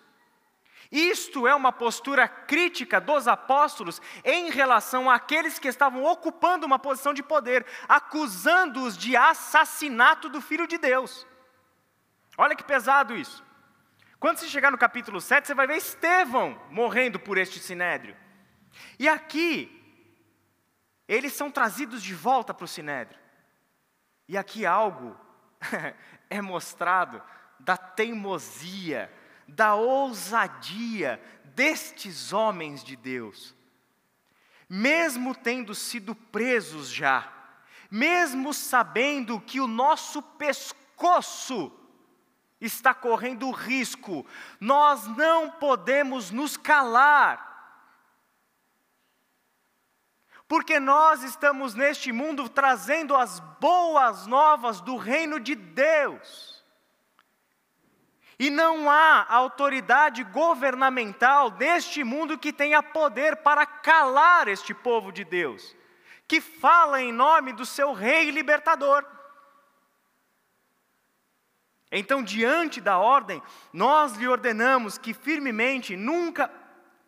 [0.92, 7.14] Isto é uma postura crítica dos apóstolos em relação àqueles que estavam ocupando uma posição
[7.14, 11.26] de poder, acusando-os de assassinato do Filho de Deus.
[12.38, 13.44] Olha que pesado isso.
[14.20, 18.16] Quando você chegar no capítulo 7, você vai ver Estevão morrendo por este sinédrio.
[19.00, 19.72] E aqui,
[21.08, 23.20] eles são trazidos de volta para o sinédrio.
[24.28, 25.25] E aqui algo
[26.30, 27.22] é mostrado
[27.60, 29.12] da teimosia,
[29.48, 31.22] da ousadia
[31.56, 33.56] destes homens de Deus.
[34.68, 37.32] mesmo tendo sido presos já,
[37.90, 41.72] mesmo sabendo que o nosso pescoço
[42.60, 44.26] está correndo risco,
[44.60, 47.45] nós não podemos nos calar.
[50.48, 56.64] Porque nós estamos neste mundo trazendo as boas novas do reino de Deus.
[58.38, 65.24] E não há autoridade governamental deste mundo que tenha poder para calar este povo de
[65.24, 65.76] Deus,
[66.28, 69.06] que fala em nome do seu rei libertador.
[71.92, 73.42] Então, diante da ordem,
[73.72, 76.52] nós lhe ordenamos que firmemente nunca,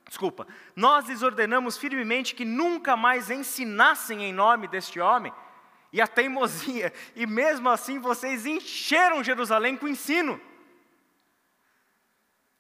[0.08, 5.34] desculpa, nós lhes ordenamos firmemente que nunca mais ensinassem em nome deste homem,
[5.91, 10.39] e a teimosia, e mesmo assim vocês encheram Jerusalém com ensino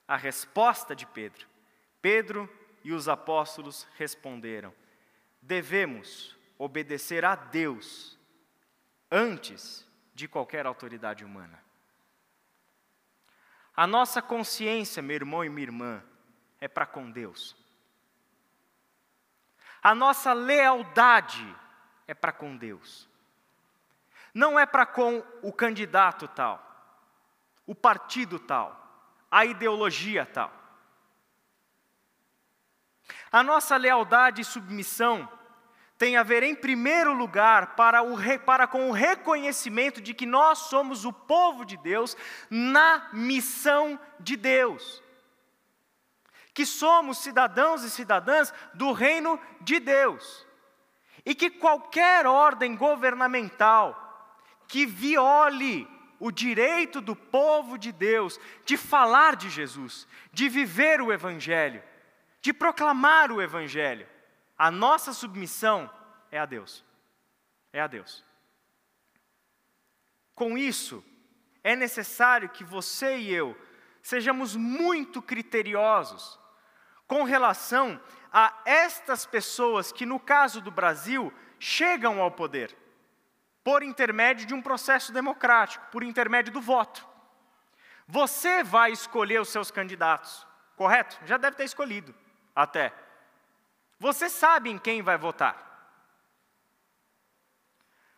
[0.07, 1.45] a resposta de Pedro.
[2.01, 2.49] Pedro
[2.83, 4.73] e os apóstolos responderam:
[5.41, 8.17] devemos obedecer a Deus
[9.11, 11.61] antes de qualquer autoridade humana.
[13.75, 16.03] A nossa consciência, meu irmão e minha irmã,
[16.59, 17.55] é para com Deus.
[19.81, 21.55] A nossa lealdade
[22.07, 23.07] é para com Deus.
[24.33, 26.63] Não é para com o candidato tal,
[27.65, 28.87] o partido tal
[29.29, 30.51] a ideologia tal.
[33.31, 35.29] A nossa lealdade e submissão
[35.97, 40.59] tem a ver, em primeiro lugar, para, o, para com o reconhecimento de que nós
[40.59, 42.15] somos o povo de Deus
[42.49, 45.01] na missão de Deus.
[46.57, 50.43] Que somos cidadãos e cidadãs do reino de Deus.
[51.23, 53.95] E que qualquer ordem governamental
[54.67, 55.87] que viole
[56.19, 61.83] o direito do povo de Deus de falar de Jesus, de viver o Evangelho,
[62.41, 64.09] de proclamar o Evangelho.
[64.57, 65.87] A nossa submissão
[66.31, 66.83] é a Deus.
[67.71, 68.25] É a Deus.
[70.33, 71.05] Com isso,
[71.63, 73.55] é necessário que você e eu
[74.01, 76.46] sejamos muito criteriosos
[77.07, 77.99] com relação
[78.31, 82.75] a estas pessoas que, no caso do Brasil, chegam ao poder
[83.63, 87.07] por intermédio de um processo democrático, por intermédio do voto.
[88.07, 90.45] Você vai escolher os seus candidatos,
[90.75, 91.19] correto?
[91.25, 92.13] Já deve ter escolhido,
[92.55, 92.93] até.
[93.99, 95.65] Você sabe em quem vai votar.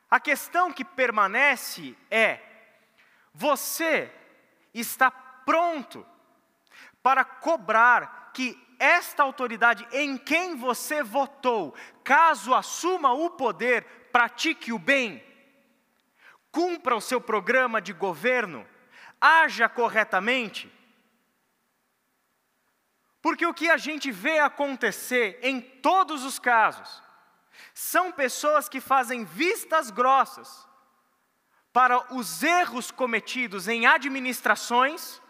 [0.10, 2.40] A questão que permanece é:
[3.34, 4.14] você
[4.74, 6.06] está pronto
[7.02, 14.80] para cobrar que esta autoridade em quem você votou, caso assuma o poder, pratique o
[14.80, 15.30] bem?
[16.52, 18.68] cumpra o seu programa de governo,
[19.20, 20.72] haja corretamente.
[23.22, 27.02] Porque o que a gente vê acontecer em todos os casos
[27.74, 30.68] são pessoas que fazem vistas grossas
[31.74, 35.22] para os erros cometidos em administrações,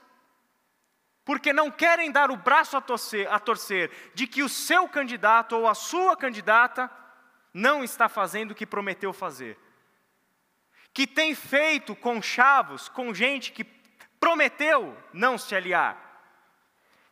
[1.29, 5.55] porque não querem dar o braço a torcer, a torcer de que o seu candidato
[5.55, 6.89] ou a sua candidata
[7.53, 9.55] não está fazendo o que prometeu fazer
[10.91, 13.63] que tem feito conchavos com gente que
[14.19, 15.95] prometeu não se aliar,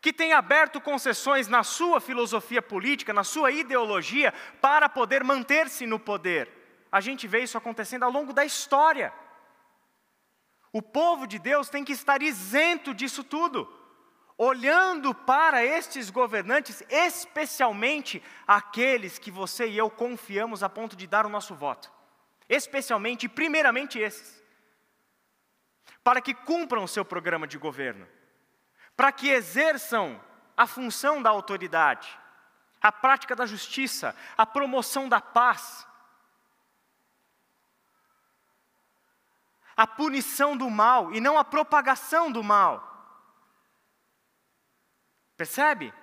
[0.02, 6.00] que tem aberto concessões na sua filosofia política, na sua ideologia, para poder manter-se no
[6.00, 6.50] poder.
[6.92, 9.14] A gente vê isso acontecendo ao longo da história.
[10.74, 13.77] O povo de Deus tem que estar isento disso tudo,
[14.38, 21.26] olhando para estes governantes, especialmente aqueles que você e eu confiamos a ponto de dar
[21.26, 21.92] o nosso voto.
[22.48, 24.42] Especialmente e primeiramente esses,
[26.04, 28.08] para que cumpram o seu programa de governo,
[28.96, 30.22] para que exerçam
[30.56, 32.18] a função da autoridade,
[32.82, 35.86] a prática da justiça, a promoção da paz,
[39.76, 42.97] a punição do mal e não a propagação do mal.
[45.38, 45.94] Percebe?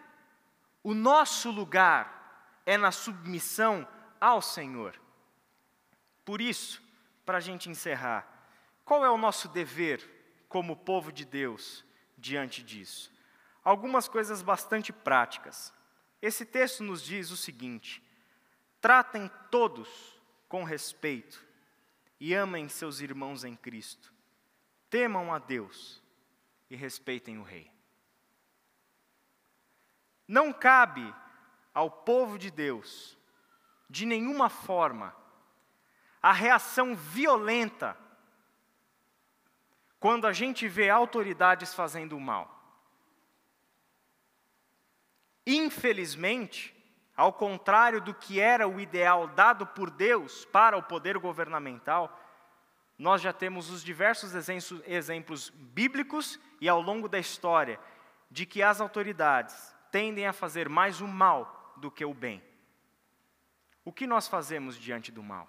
[0.82, 3.86] O nosso lugar é na submissão
[4.20, 4.98] ao Senhor.
[6.24, 6.80] Por isso,
[7.26, 8.26] para a gente encerrar,
[8.84, 11.84] qual é o nosso dever como povo de Deus
[12.16, 13.12] diante disso?
[13.62, 15.72] Algumas coisas bastante práticas.
[16.22, 18.02] Esse texto nos diz o seguinte:
[18.80, 19.88] tratem todos
[20.48, 21.44] com respeito
[22.20, 24.12] e amem seus irmãos em Cristo.
[24.88, 26.00] Temam a Deus
[26.70, 27.73] e respeitem o Rei.
[30.26, 31.14] Não cabe
[31.74, 33.18] ao povo de Deus,
[33.90, 35.14] de nenhuma forma,
[36.22, 37.96] a reação violenta
[40.00, 42.50] quando a gente vê autoridades fazendo o mal.
[45.46, 46.74] Infelizmente,
[47.16, 52.20] ao contrário do que era o ideal dado por Deus para o poder governamental,
[52.98, 54.34] nós já temos os diversos
[54.86, 57.78] exemplos bíblicos e ao longo da história
[58.30, 62.42] de que as autoridades tendem a fazer mais o mal do que o bem.
[63.84, 65.48] O que nós fazemos diante do mal?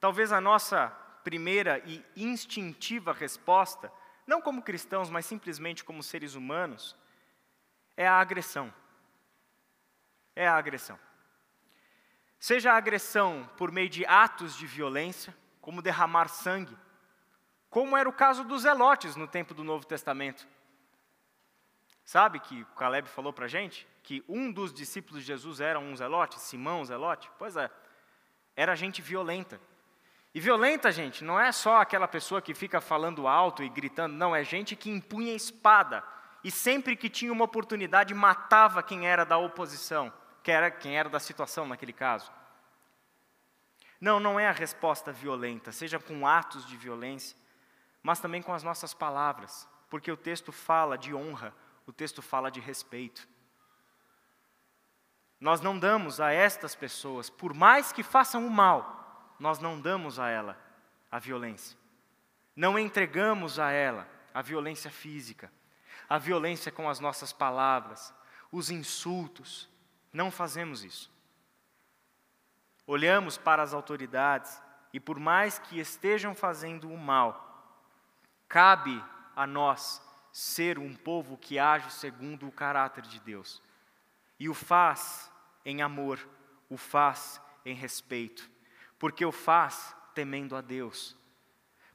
[0.00, 0.88] Talvez a nossa
[1.22, 3.92] primeira e instintiva resposta,
[4.26, 6.96] não como cristãos, mas simplesmente como seres humanos,
[7.96, 8.74] é a agressão.
[10.34, 10.98] É a agressão.
[12.40, 16.76] Seja a agressão por meio de atos de violência, como derramar sangue,
[17.70, 20.44] como era o caso dos zelotes no tempo do Novo Testamento.
[22.04, 23.86] Sabe que o Caleb falou para a gente?
[24.02, 27.30] Que um dos discípulos de Jesus era um zelote, Simão zelote?
[27.38, 27.70] Pois é,
[28.56, 29.60] era gente violenta.
[30.34, 34.34] E violenta, gente, não é só aquela pessoa que fica falando alto e gritando, não,
[34.34, 36.02] é gente que impunha espada
[36.42, 41.08] e sempre que tinha uma oportunidade matava quem era da oposição, que era quem era
[41.08, 42.32] da situação naquele caso.
[44.00, 47.36] Não, não é a resposta violenta, seja com atos de violência,
[48.02, 51.54] mas também com as nossas palavras, porque o texto fala de honra,
[51.86, 53.28] o texto fala de respeito.
[55.40, 60.18] Nós não damos a estas pessoas, por mais que façam o mal, nós não damos
[60.20, 60.56] a ela
[61.10, 61.76] a violência.
[62.54, 65.50] Não entregamos a ela a violência física,
[66.08, 68.14] a violência com as nossas palavras,
[68.52, 69.68] os insultos.
[70.12, 71.10] Não fazemos isso.
[72.86, 74.62] Olhamos para as autoridades
[74.92, 77.80] e, por mais que estejam fazendo o mal,
[78.48, 79.02] cabe
[79.34, 80.02] a nós
[80.32, 83.62] ser um povo que age segundo o caráter de Deus.
[84.40, 85.30] E o faz
[85.64, 86.26] em amor,
[86.68, 88.50] o faz em respeito,
[88.98, 91.14] porque o faz temendo a Deus,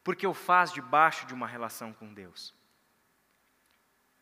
[0.03, 2.53] porque o faz debaixo de uma relação com Deus.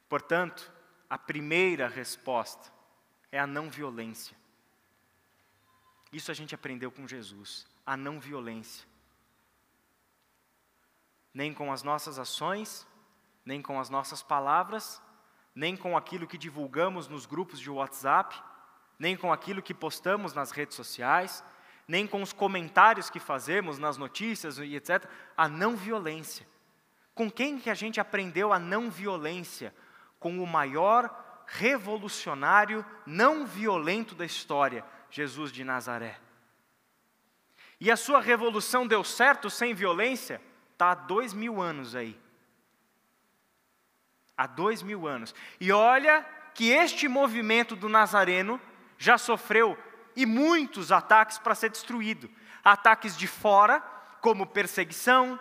[0.07, 0.71] Portanto,
[1.09, 2.71] a primeira resposta
[3.31, 4.35] é a não violência.
[6.11, 8.87] Isso a gente aprendeu com Jesus, a não violência.
[11.33, 12.87] Nem com as nossas ações,
[13.45, 15.01] nem com as nossas palavras,
[15.53, 18.35] nem com aquilo que divulgamos nos grupos de WhatsApp,
[18.97, 21.43] nem com aquilo que postamos nas redes sociais,
[21.87, 25.05] nem com os comentários que fazemos nas notícias e etc.
[25.37, 26.47] A não violência.
[27.13, 29.73] Com quem que a gente aprendeu a não violência?
[30.25, 36.19] com o maior revolucionário não violento da história, Jesus de Nazaré.
[37.79, 40.41] E a sua revolução deu certo sem violência?
[40.71, 42.19] Está há dois mil anos aí.
[44.37, 45.33] Há dois mil anos.
[45.59, 48.59] E olha que este movimento do Nazareno
[48.97, 49.77] já sofreu
[50.15, 52.29] e muitos ataques para ser destruído.
[52.63, 53.81] Ataques de fora,
[54.21, 55.39] como perseguição,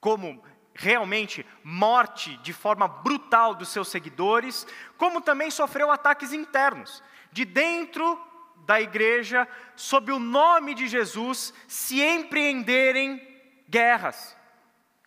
[0.00, 0.44] como
[0.74, 7.02] realmente morte de forma brutal dos seus seguidores, como também sofreu ataques internos,
[7.32, 8.20] de dentro
[8.64, 13.20] da igreja, sob o nome de Jesus, se empreenderem
[13.68, 14.36] guerras,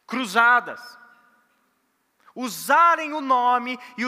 [0.05, 1.00] cruzadas
[2.35, 4.05] usarem o nome e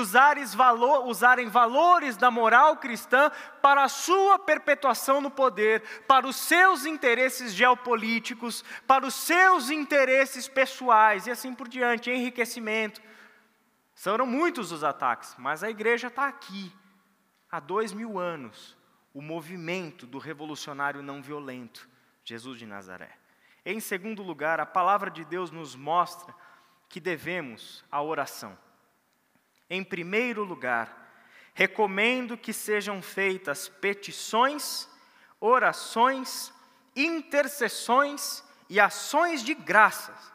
[0.53, 6.85] valor, usarem valores da moral cristã para a sua perpetuação no poder, para os seus
[6.85, 13.01] interesses geopolíticos, para os seus interesses pessoais e assim por diante, enriquecimento.
[13.95, 16.73] Foram muitos os ataques, mas a igreja está aqui,
[17.49, 18.75] há dois mil anos,
[19.13, 21.87] o movimento do revolucionário não violento,
[22.23, 23.11] Jesus de Nazaré.
[23.65, 26.35] Em segundo lugar, a palavra de Deus nos mostra
[26.93, 28.55] que devemos à oração.
[29.67, 31.11] Em primeiro lugar,
[31.55, 34.87] recomendo que sejam feitas petições,
[35.39, 36.53] orações,
[36.95, 40.31] intercessões e ações de graças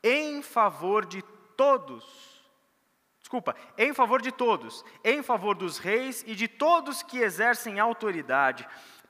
[0.00, 1.22] em favor de
[1.56, 2.40] todos.
[3.18, 8.64] Desculpa, em favor de todos, em favor dos reis e de todos que exercem autoridade,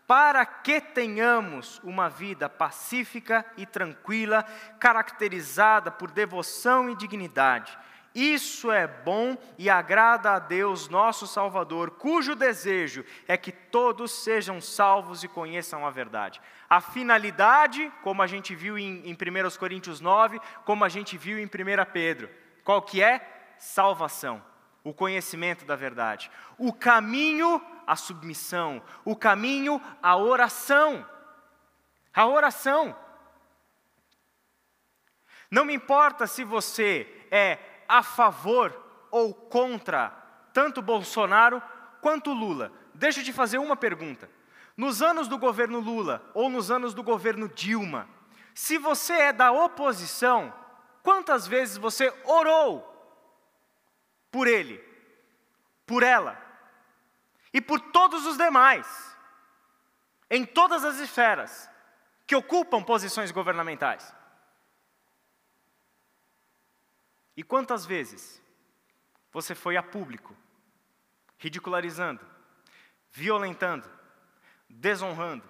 [0.07, 4.45] para que tenhamos uma vida pacífica e tranquila,
[4.79, 7.77] caracterizada por devoção e dignidade.
[8.15, 14.59] Isso é bom e agrada a Deus, nosso Salvador, cujo desejo é que todos sejam
[14.59, 16.41] salvos e conheçam a verdade.
[16.71, 21.39] A finalidade, como a gente viu em, em 1 Coríntios 9, como a gente viu
[21.39, 21.49] em 1
[21.93, 22.31] Pedro,
[22.65, 23.55] qual que é?
[23.59, 24.43] Salvação,
[24.83, 26.31] o conhecimento da verdade.
[26.57, 31.07] O caminho a submissão, o caminho à oração.
[32.13, 32.97] A oração.
[35.51, 37.59] Não me importa se você é
[37.89, 38.75] a favor
[39.11, 40.11] ou contra
[40.53, 41.63] tanto Bolsonaro
[42.01, 42.73] quanto Lula.
[42.95, 44.29] Deixa eu te fazer uma pergunta.
[44.77, 48.09] Nos anos do governo Lula ou nos anos do governo Dilma,
[48.55, 50.53] se você é da oposição,
[51.03, 52.93] quantas vezes você orou
[54.31, 54.83] por ele,
[55.87, 56.46] por ela?
[57.57, 59.17] E por todos os demais,
[60.29, 61.71] em todas as esferas
[62.27, 64.15] que ocupam posições governamentais.
[67.35, 68.43] E quantas vezes
[69.33, 70.37] você foi a público,
[71.39, 72.21] ridicularizando,
[73.11, 73.89] violentando,
[74.69, 75.49] desonrando,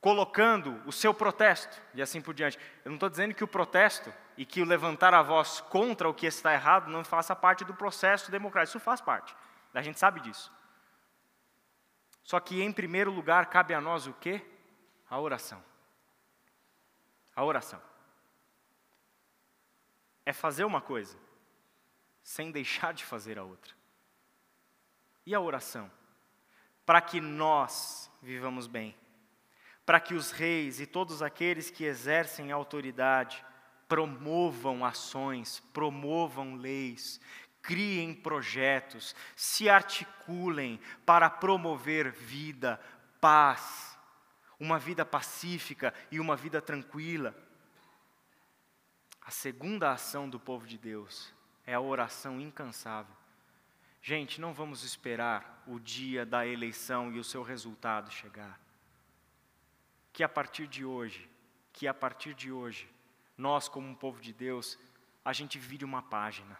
[0.00, 2.58] colocando o seu protesto e assim por diante.
[2.82, 6.14] Eu não estou dizendo que o protesto e que o levantar a voz contra o
[6.14, 8.78] que está errado não faça parte do processo democrático.
[8.78, 9.36] Isso faz parte.
[9.78, 10.52] A gente sabe disso.
[12.22, 14.44] Só que, em primeiro lugar, cabe a nós o quê?
[15.08, 15.62] A oração.
[17.34, 17.80] A oração.
[20.24, 21.16] É fazer uma coisa
[22.22, 23.72] sem deixar de fazer a outra.
[25.24, 25.90] E a oração?
[26.84, 28.96] Para que nós vivamos bem
[29.86, 33.42] para que os reis e todos aqueles que exercem autoridade
[33.88, 37.20] promovam ações, promovam leis,
[37.66, 42.80] criem projetos, se articulem para promover vida,
[43.20, 43.98] paz,
[44.58, 47.36] uma vida pacífica e uma vida tranquila.
[49.20, 51.34] A segunda ação do povo de Deus
[51.66, 53.14] é a oração incansável.
[54.00, 58.58] Gente, não vamos esperar o dia da eleição e o seu resultado chegar
[60.16, 61.28] que a partir de hoje,
[61.74, 62.88] que a partir de hoje,
[63.36, 64.78] nós como um povo de Deus,
[65.22, 66.58] a gente vire uma página.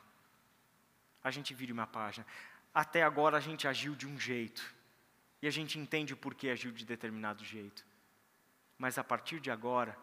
[1.26, 2.24] A gente vire uma página.
[2.72, 4.62] Até agora a gente agiu de um jeito.
[5.42, 7.84] E a gente entende o porquê agiu de determinado jeito.
[8.78, 9.98] Mas a partir de agora,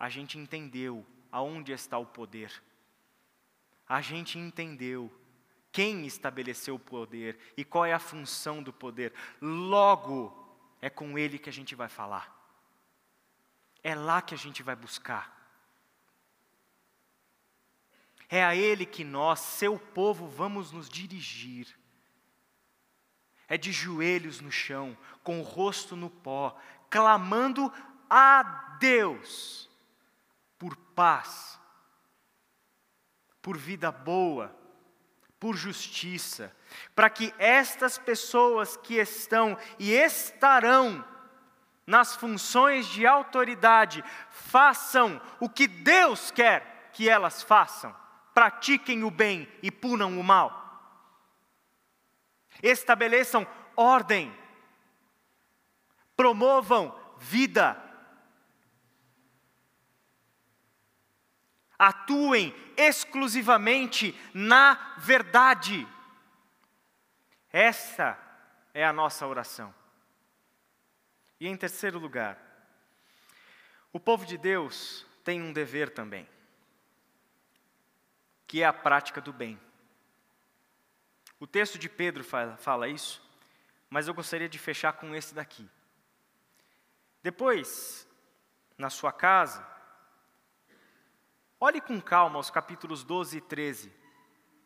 [0.00, 2.50] a gente entendeu aonde está o poder.
[3.86, 5.12] A gente entendeu
[5.70, 9.12] quem estabeleceu o poder e qual é a função do poder.
[9.42, 12.34] Logo, é com ele que a gente vai falar.
[13.82, 15.35] É lá que a gente vai buscar.
[18.28, 21.68] É a Ele que nós, seu povo, vamos nos dirigir.
[23.48, 26.56] É de joelhos no chão, com o rosto no pó,
[26.90, 27.72] clamando
[28.10, 29.70] a Deus
[30.58, 31.60] por paz,
[33.40, 34.54] por vida boa,
[35.38, 36.54] por justiça,
[36.94, 41.04] para que estas pessoas que estão e estarão
[41.86, 47.94] nas funções de autoridade, façam o que Deus quer que elas façam,
[48.36, 50.52] pratiquem o bem e punam o mal.
[52.62, 54.30] Estabeleçam ordem,
[56.14, 57.82] promovam vida,
[61.78, 65.88] atuem exclusivamente na verdade.
[67.50, 68.18] Essa
[68.74, 69.74] é a nossa oração.
[71.40, 72.38] E em terceiro lugar,
[73.94, 76.28] o povo de Deus tem um dever também,
[78.46, 79.60] que é a prática do bem.
[81.38, 83.22] O texto de Pedro fala, fala isso,
[83.90, 85.68] mas eu gostaria de fechar com esse daqui.
[87.22, 88.08] Depois,
[88.78, 89.66] na sua casa,
[91.60, 93.92] olhe com calma os capítulos 12 e 13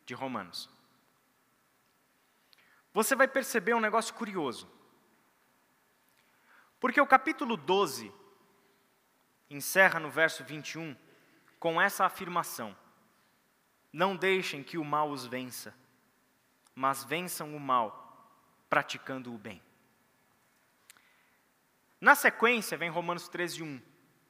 [0.05, 0.69] de Romanos.
[2.93, 4.69] Você vai perceber um negócio curioso.
[6.79, 8.11] Porque o capítulo 12
[9.49, 10.95] encerra no verso 21
[11.59, 12.75] com essa afirmação:
[13.91, 15.75] Não deixem que o mal os vença,
[16.73, 17.97] mas vençam o mal
[18.69, 19.61] praticando o bem.
[21.99, 23.81] Na sequência vem Romanos 13, 1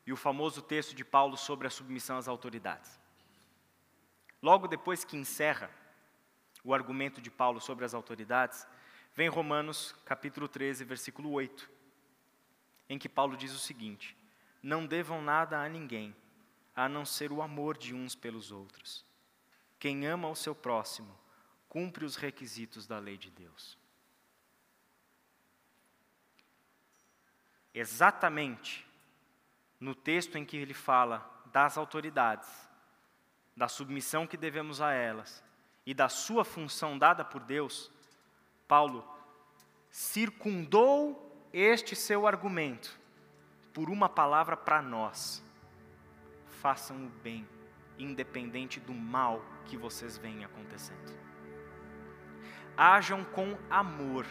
[0.05, 2.99] e o famoso texto de Paulo sobre a submissão às autoridades.
[4.41, 5.69] Logo depois que encerra
[6.63, 8.67] o argumento de Paulo sobre as autoridades,
[9.13, 11.81] vem Romanos capítulo 13, versículo 8
[12.91, 14.17] em que Paulo diz o seguinte:
[14.61, 16.13] Não devam nada a ninguém,
[16.75, 19.05] a não ser o amor de uns pelos outros.
[19.81, 21.11] Quem ama o seu próximo,
[21.67, 23.75] cumpre os requisitos da lei de Deus.
[27.73, 28.87] Exatamente
[29.79, 32.47] no texto em que ele fala das autoridades,
[33.57, 35.43] da submissão que devemos a elas
[35.83, 37.89] e da sua função dada por Deus,
[38.67, 39.03] Paulo
[39.89, 42.99] circundou este seu argumento
[43.73, 45.43] por uma palavra para nós:
[46.61, 47.47] façam o bem,
[47.97, 51.19] independente do mal que vocês veem acontecendo.
[52.75, 54.25] Hajam com amor,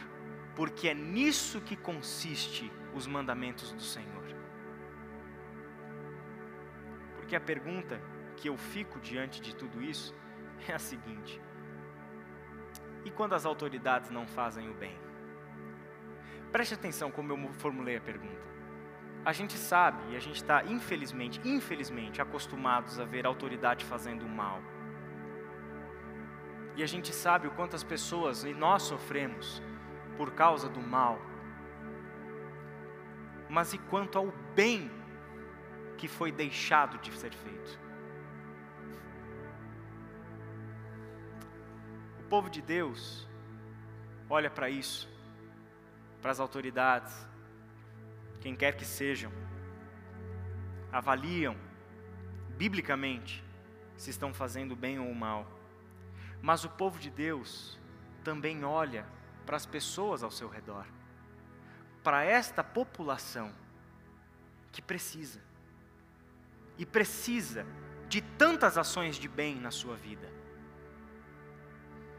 [0.56, 4.24] porque é nisso que consiste os mandamentos do Senhor.
[7.16, 8.00] Porque a pergunta
[8.36, 10.14] que eu fico diante de tudo isso
[10.66, 11.40] é a seguinte:
[13.04, 14.98] e quando as autoridades não fazem o bem?
[16.50, 18.49] Preste atenção como eu formulei a pergunta.
[19.24, 24.26] A gente sabe e a gente está, infelizmente, infelizmente, acostumados a ver a autoridade fazendo
[24.26, 24.62] mal.
[26.74, 29.62] E a gente sabe o quanto as pessoas, e nós sofremos,
[30.16, 31.20] por causa do mal.
[33.48, 34.90] Mas e quanto ao bem
[35.98, 37.78] que foi deixado de ser feito?
[42.20, 43.28] O povo de Deus
[44.30, 45.08] olha para isso,
[46.22, 47.28] para as autoridades,
[48.40, 49.30] quem quer que sejam,
[50.90, 51.56] avaliam
[52.56, 53.44] biblicamente
[53.96, 55.46] se estão fazendo bem ou mal.
[56.40, 57.78] Mas o povo de Deus
[58.24, 59.06] também olha
[59.44, 60.86] para as pessoas ao seu redor,
[62.02, 63.52] para esta população
[64.72, 65.40] que precisa,
[66.78, 67.66] e precisa
[68.08, 70.28] de tantas ações de bem na sua vida,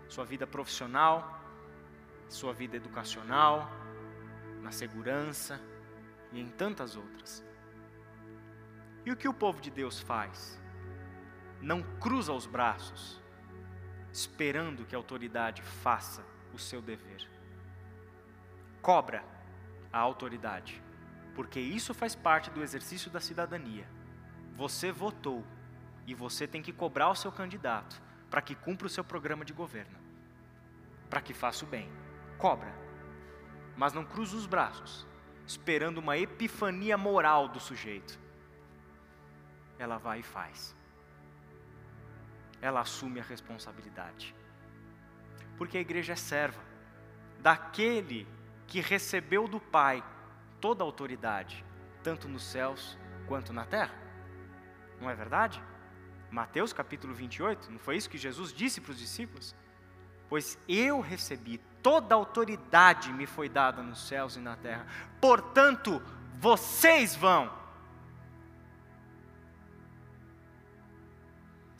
[0.07, 1.41] sua vida profissional,
[2.30, 3.69] sua vida educacional,
[4.61, 5.59] na segurança
[6.32, 7.43] e em tantas outras.
[9.05, 10.61] E o que o povo de Deus faz?
[11.61, 13.21] Não cruza os braços,
[14.11, 16.23] esperando que a autoridade faça
[16.53, 17.27] o seu dever.
[18.82, 19.23] Cobra
[19.91, 20.82] a autoridade,
[21.36, 23.88] porque isso faz parte do exercício da cidadania.
[24.55, 25.45] Você votou
[26.05, 29.53] e você tem que cobrar o seu candidato para que cumpra o seu programa de
[29.53, 29.97] governo,
[31.09, 31.91] para que faça o bem.
[32.38, 32.73] Cobra,
[33.75, 35.07] mas não cruza os braços,
[35.52, 38.20] esperando uma epifania moral do sujeito.
[39.78, 40.76] Ela vai e faz
[42.62, 44.36] ela assume a responsabilidade.
[45.58, 46.62] Porque a igreja é serva
[47.39, 48.28] daquele
[48.68, 50.04] que recebeu do Pai
[50.62, 51.66] toda a autoridade,
[52.04, 52.97] tanto nos céus
[53.28, 53.95] quanto na terra.
[54.99, 55.62] Não é verdade?
[56.30, 59.56] Mateus capítulo 28, não foi isso que Jesus disse para os discípulos?
[60.30, 64.86] Pois eu recebi toda autoridade me foi dada nos céus e na terra.
[65.19, 66.01] Portanto,
[66.39, 67.61] vocês vão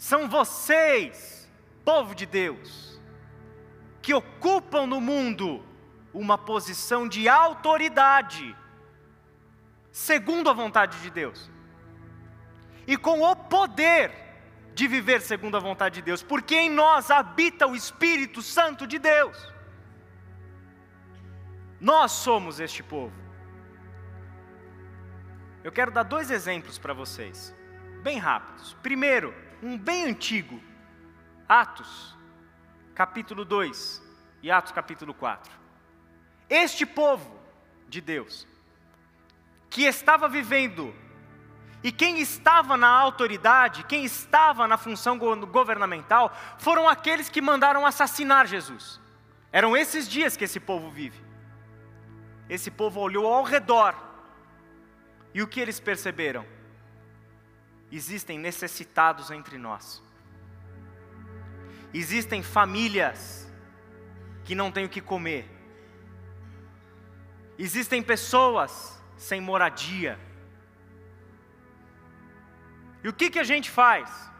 [0.02, 1.48] São vocês,
[1.86, 3.00] povo de Deus,
[4.02, 5.64] que ocupam no mundo
[6.12, 8.56] uma posição de autoridade,
[9.92, 11.52] segundo a vontade de Deus,
[12.88, 14.12] e com o poder
[14.74, 18.98] de viver segundo a vontade de Deus, porque em nós habita o Espírito Santo de
[18.98, 19.51] Deus.
[21.82, 23.12] Nós somos este povo.
[25.64, 27.56] Eu quero dar dois exemplos para vocês,
[28.04, 28.78] bem rápidos.
[28.84, 30.62] Primeiro, um bem antigo,
[31.50, 32.16] Atos,
[32.94, 34.00] capítulo 2
[34.44, 35.52] e Atos, capítulo 4.
[36.48, 37.36] Este povo
[37.90, 38.48] de Deus,
[39.68, 40.94] que estava vivendo,
[41.84, 48.46] e quem estava na autoridade, quem estava na função governamental, foram aqueles que mandaram assassinar
[48.46, 49.02] Jesus.
[49.52, 51.31] Eram esses dias que esse povo vive.
[52.56, 53.96] Esse povo olhou ao redor,
[55.34, 56.46] e o que eles perceberam?
[57.92, 60.02] existem necessitados entre nós.
[61.94, 63.52] Existem famílias
[64.46, 65.46] que não têm o que comer.
[67.60, 70.18] Existem pessoas sem moradia.
[73.04, 74.32] E o que, que a gente faz?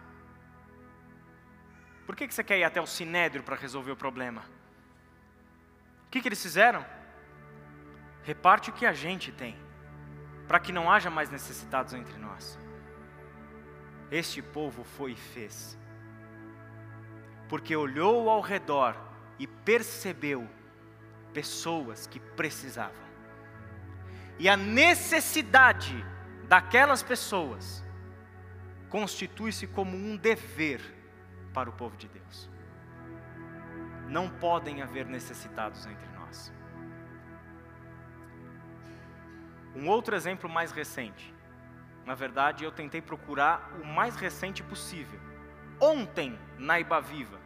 [2.06, 4.44] Por que, que você quer ir até o sinédrio para resolver o problema?
[6.08, 6.86] O que, que eles fizeram?
[8.24, 9.56] Reparte o que a gente tem,
[10.48, 12.60] para que não haja mais necessitados entre nós
[14.12, 15.80] este povo foi e fez.
[17.48, 18.96] Porque olhou ao redor
[19.40, 20.48] e percebeu
[21.34, 23.10] pessoas que precisavam.
[24.38, 26.06] E a necessidade
[26.48, 27.84] daquelas pessoas
[28.90, 30.82] constitui-se como um dever
[31.54, 32.50] para o povo de Deus.
[34.10, 36.11] Não podem haver necessitados entre
[39.76, 41.34] Um outro exemplo mais recente.
[42.06, 45.20] Na verdade, eu tentei procurar o mais recente possível.
[45.80, 47.40] Ontem, na Viva,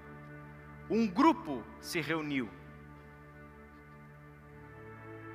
[0.89, 2.49] um grupo se reuniu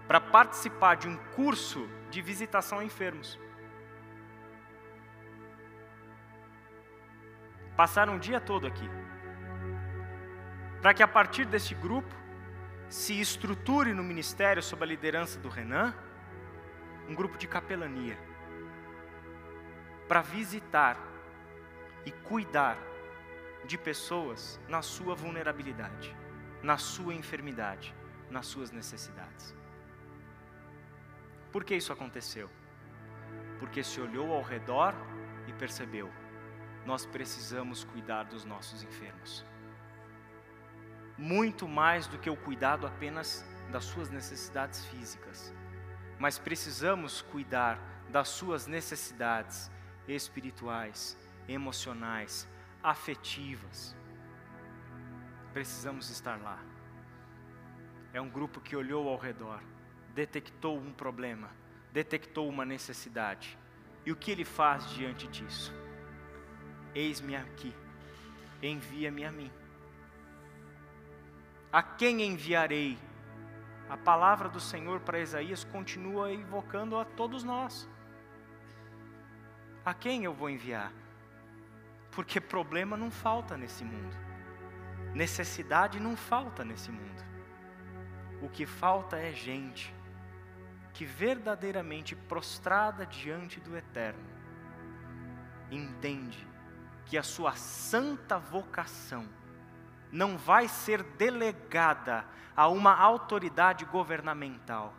[0.06, 3.38] para participar de um curso de visitação a enfermos.
[7.76, 8.90] Passaram o dia todo aqui.
[10.82, 12.14] Para que a partir deste grupo
[12.88, 15.94] se estruture no ministério sob a liderança do Renan
[17.10, 18.16] um grupo de capelania
[20.06, 20.96] para visitar
[22.06, 22.78] e cuidar
[23.64, 26.16] de pessoas na sua vulnerabilidade,
[26.62, 27.92] na sua enfermidade,
[28.30, 29.52] nas suas necessidades.
[31.50, 32.48] Por que isso aconteceu?
[33.58, 34.94] Porque se olhou ao redor
[35.48, 36.08] e percebeu:
[36.86, 39.44] nós precisamos cuidar dos nossos enfermos.
[41.18, 45.52] Muito mais do que o cuidado apenas das suas necessidades físicas,
[46.20, 49.70] mas precisamos cuidar das suas necessidades
[50.06, 51.16] espirituais,
[51.48, 52.46] emocionais,
[52.82, 53.96] afetivas.
[55.54, 56.58] Precisamos estar lá.
[58.12, 59.62] é um grupo que olhou ao redor,
[60.14, 61.48] detectou um problema,
[61.92, 63.56] detectou uma necessidade.
[64.04, 65.72] E o que ele faz diante disso?
[66.94, 67.72] Eis-me aqui,
[68.62, 69.50] envia-me a mim.
[71.72, 72.98] A quem enviarei?
[73.90, 77.88] A palavra do Senhor para Isaías continua invocando a todos nós.
[79.84, 80.92] A quem eu vou enviar?
[82.12, 84.16] Porque problema não falta nesse mundo,
[85.12, 87.24] necessidade não falta nesse mundo.
[88.40, 89.92] O que falta é gente
[90.92, 94.24] que verdadeiramente prostrada diante do Eterno
[95.68, 96.46] entende
[97.06, 99.28] que a sua santa vocação
[100.12, 102.24] não vai ser delegada
[102.56, 104.94] a uma autoridade governamental,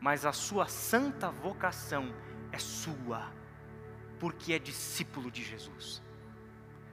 [0.00, 2.14] mas a sua santa vocação
[2.52, 3.30] é sua,
[4.18, 6.02] porque é discípulo de Jesus,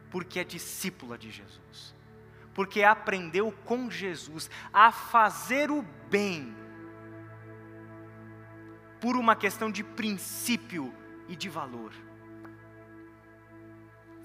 [0.10, 1.96] porque é discípula de Jesus,
[2.54, 6.56] porque aprendeu com Jesus a fazer o bem,
[9.00, 10.94] por uma questão de princípio
[11.28, 11.92] e de valor.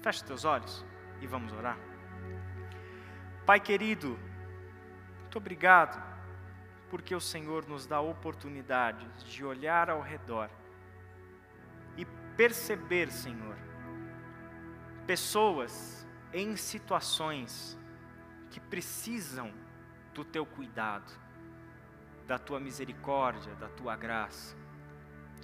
[0.01, 0.85] Feche teus olhos
[1.21, 1.88] e vamos orar.
[3.49, 4.09] Pai querido,
[5.21, 5.99] muito obrigado,
[6.87, 10.51] porque o Senhor nos dá oportunidade de olhar ao redor
[11.97, 12.05] e
[12.37, 13.55] perceber, Senhor,
[15.07, 17.75] pessoas em situações
[18.51, 19.51] que precisam
[20.13, 21.11] do teu cuidado,
[22.27, 24.55] da tua misericórdia, da tua graça,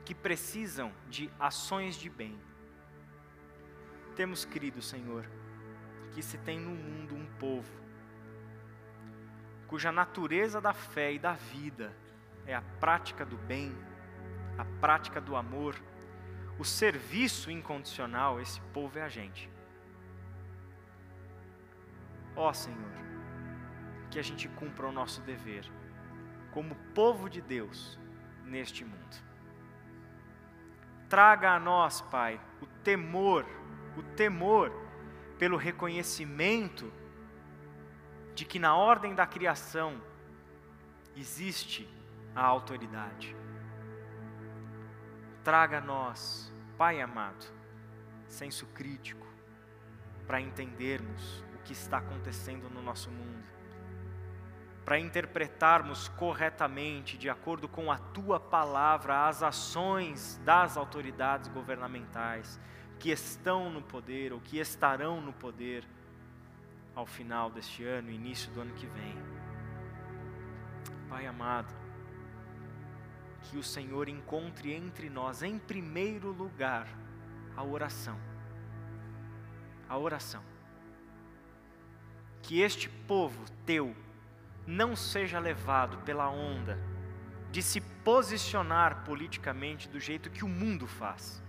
[0.06, 2.40] que precisam de ações de bem.
[4.16, 5.26] Temos crido, Senhor,
[6.12, 7.85] que se tem no mundo um povo
[9.68, 11.94] cuja natureza da fé e da vida
[12.46, 13.76] é a prática do bem,
[14.58, 15.76] a prática do amor,
[16.58, 19.50] o serviço incondicional, esse povo é a gente.
[22.36, 22.92] Ó Senhor,
[24.12, 25.66] que a gente cumpra o nosso dever
[26.52, 28.00] como povo de Deus
[28.44, 29.26] neste mundo.
[31.10, 33.46] Traga a nós, Pai, o temor
[33.98, 34.72] o temor
[35.38, 36.92] pelo reconhecimento
[38.36, 40.00] de que na ordem da criação
[41.16, 41.90] existe
[42.36, 43.34] a autoridade.
[45.44, 47.46] Traga a nós, Pai amado,
[48.28, 49.26] senso crítico
[50.28, 53.46] para entendermos o que está acontecendo no nosso mundo,
[54.84, 62.60] para interpretarmos corretamente, de acordo com a tua palavra, as ações das autoridades governamentais
[63.00, 65.88] que estão no poder ou que estarão no poder
[66.96, 69.16] ao final deste ano, início do ano que vem.
[71.10, 71.74] Pai amado,
[73.44, 76.88] que o Senhor encontre entre nós, em primeiro lugar,
[77.56, 78.18] a oração.
[79.88, 80.44] A oração.
[82.42, 83.96] Que este povo teu
[84.66, 86.80] não seja levado pela onda
[87.52, 91.45] de se posicionar politicamente do jeito que o mundo faz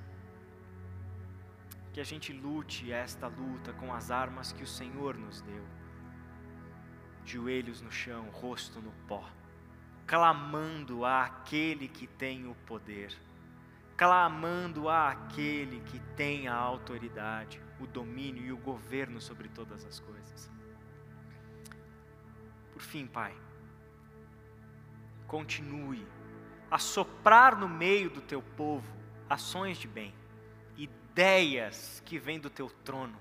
[1.97, 5.65] que a gente lute esta luta com as armas que o Senhor nos deu.
[7.25, 9.27] Joelhos no chão, rosto no pó,
[10.07, 13.17] clamando a aquele que tem o poder,
[13.97, 19.99] clamando a aquele que tem a autoridade, o domínio e o governo sobre todas as
[19.99, 20.51] coisas.
[22.75, 23.35] Por fim, Pai,
[25.27, 26.07] continue
[26.71, 28.95] a soprar no meio do teu povo
[29.31, 30.13] ações de bem
[31.17, 33.17] ideias que vêm do teu trono,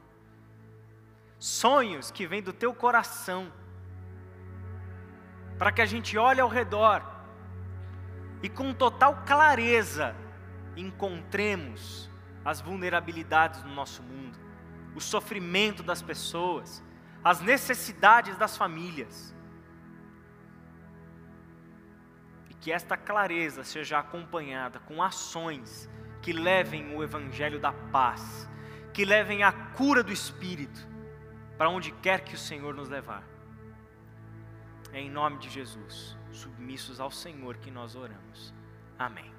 [1.40, 3.50] sonhos que vêm do teu coração,
[5.58, 7.02] para que a gente olhe ao redor
[8.44, 10.14] e com total clareza
[10.76, 12.10] encontremos
[12.44, 14.38] as vulnerabilidades do nosso mundo,
[14.94, 16.84] o sofrimento das pessoas,
[17.24, 19.34] as necessidades das famílias.
[22.50, 25.90] E que esta clareza seja acompanhada com ações
[26.26, 28.50] que levem o evangelho da paz,
[28.92, 30.88] que levem a cura do espírito
[31.56, 33.22] para onde quer que o Senhor nos levar.
[34.92, 38.52] É em nome de Jesus, submissos ao Senhor que nós oramos.
[38.98, 39.32] Amém.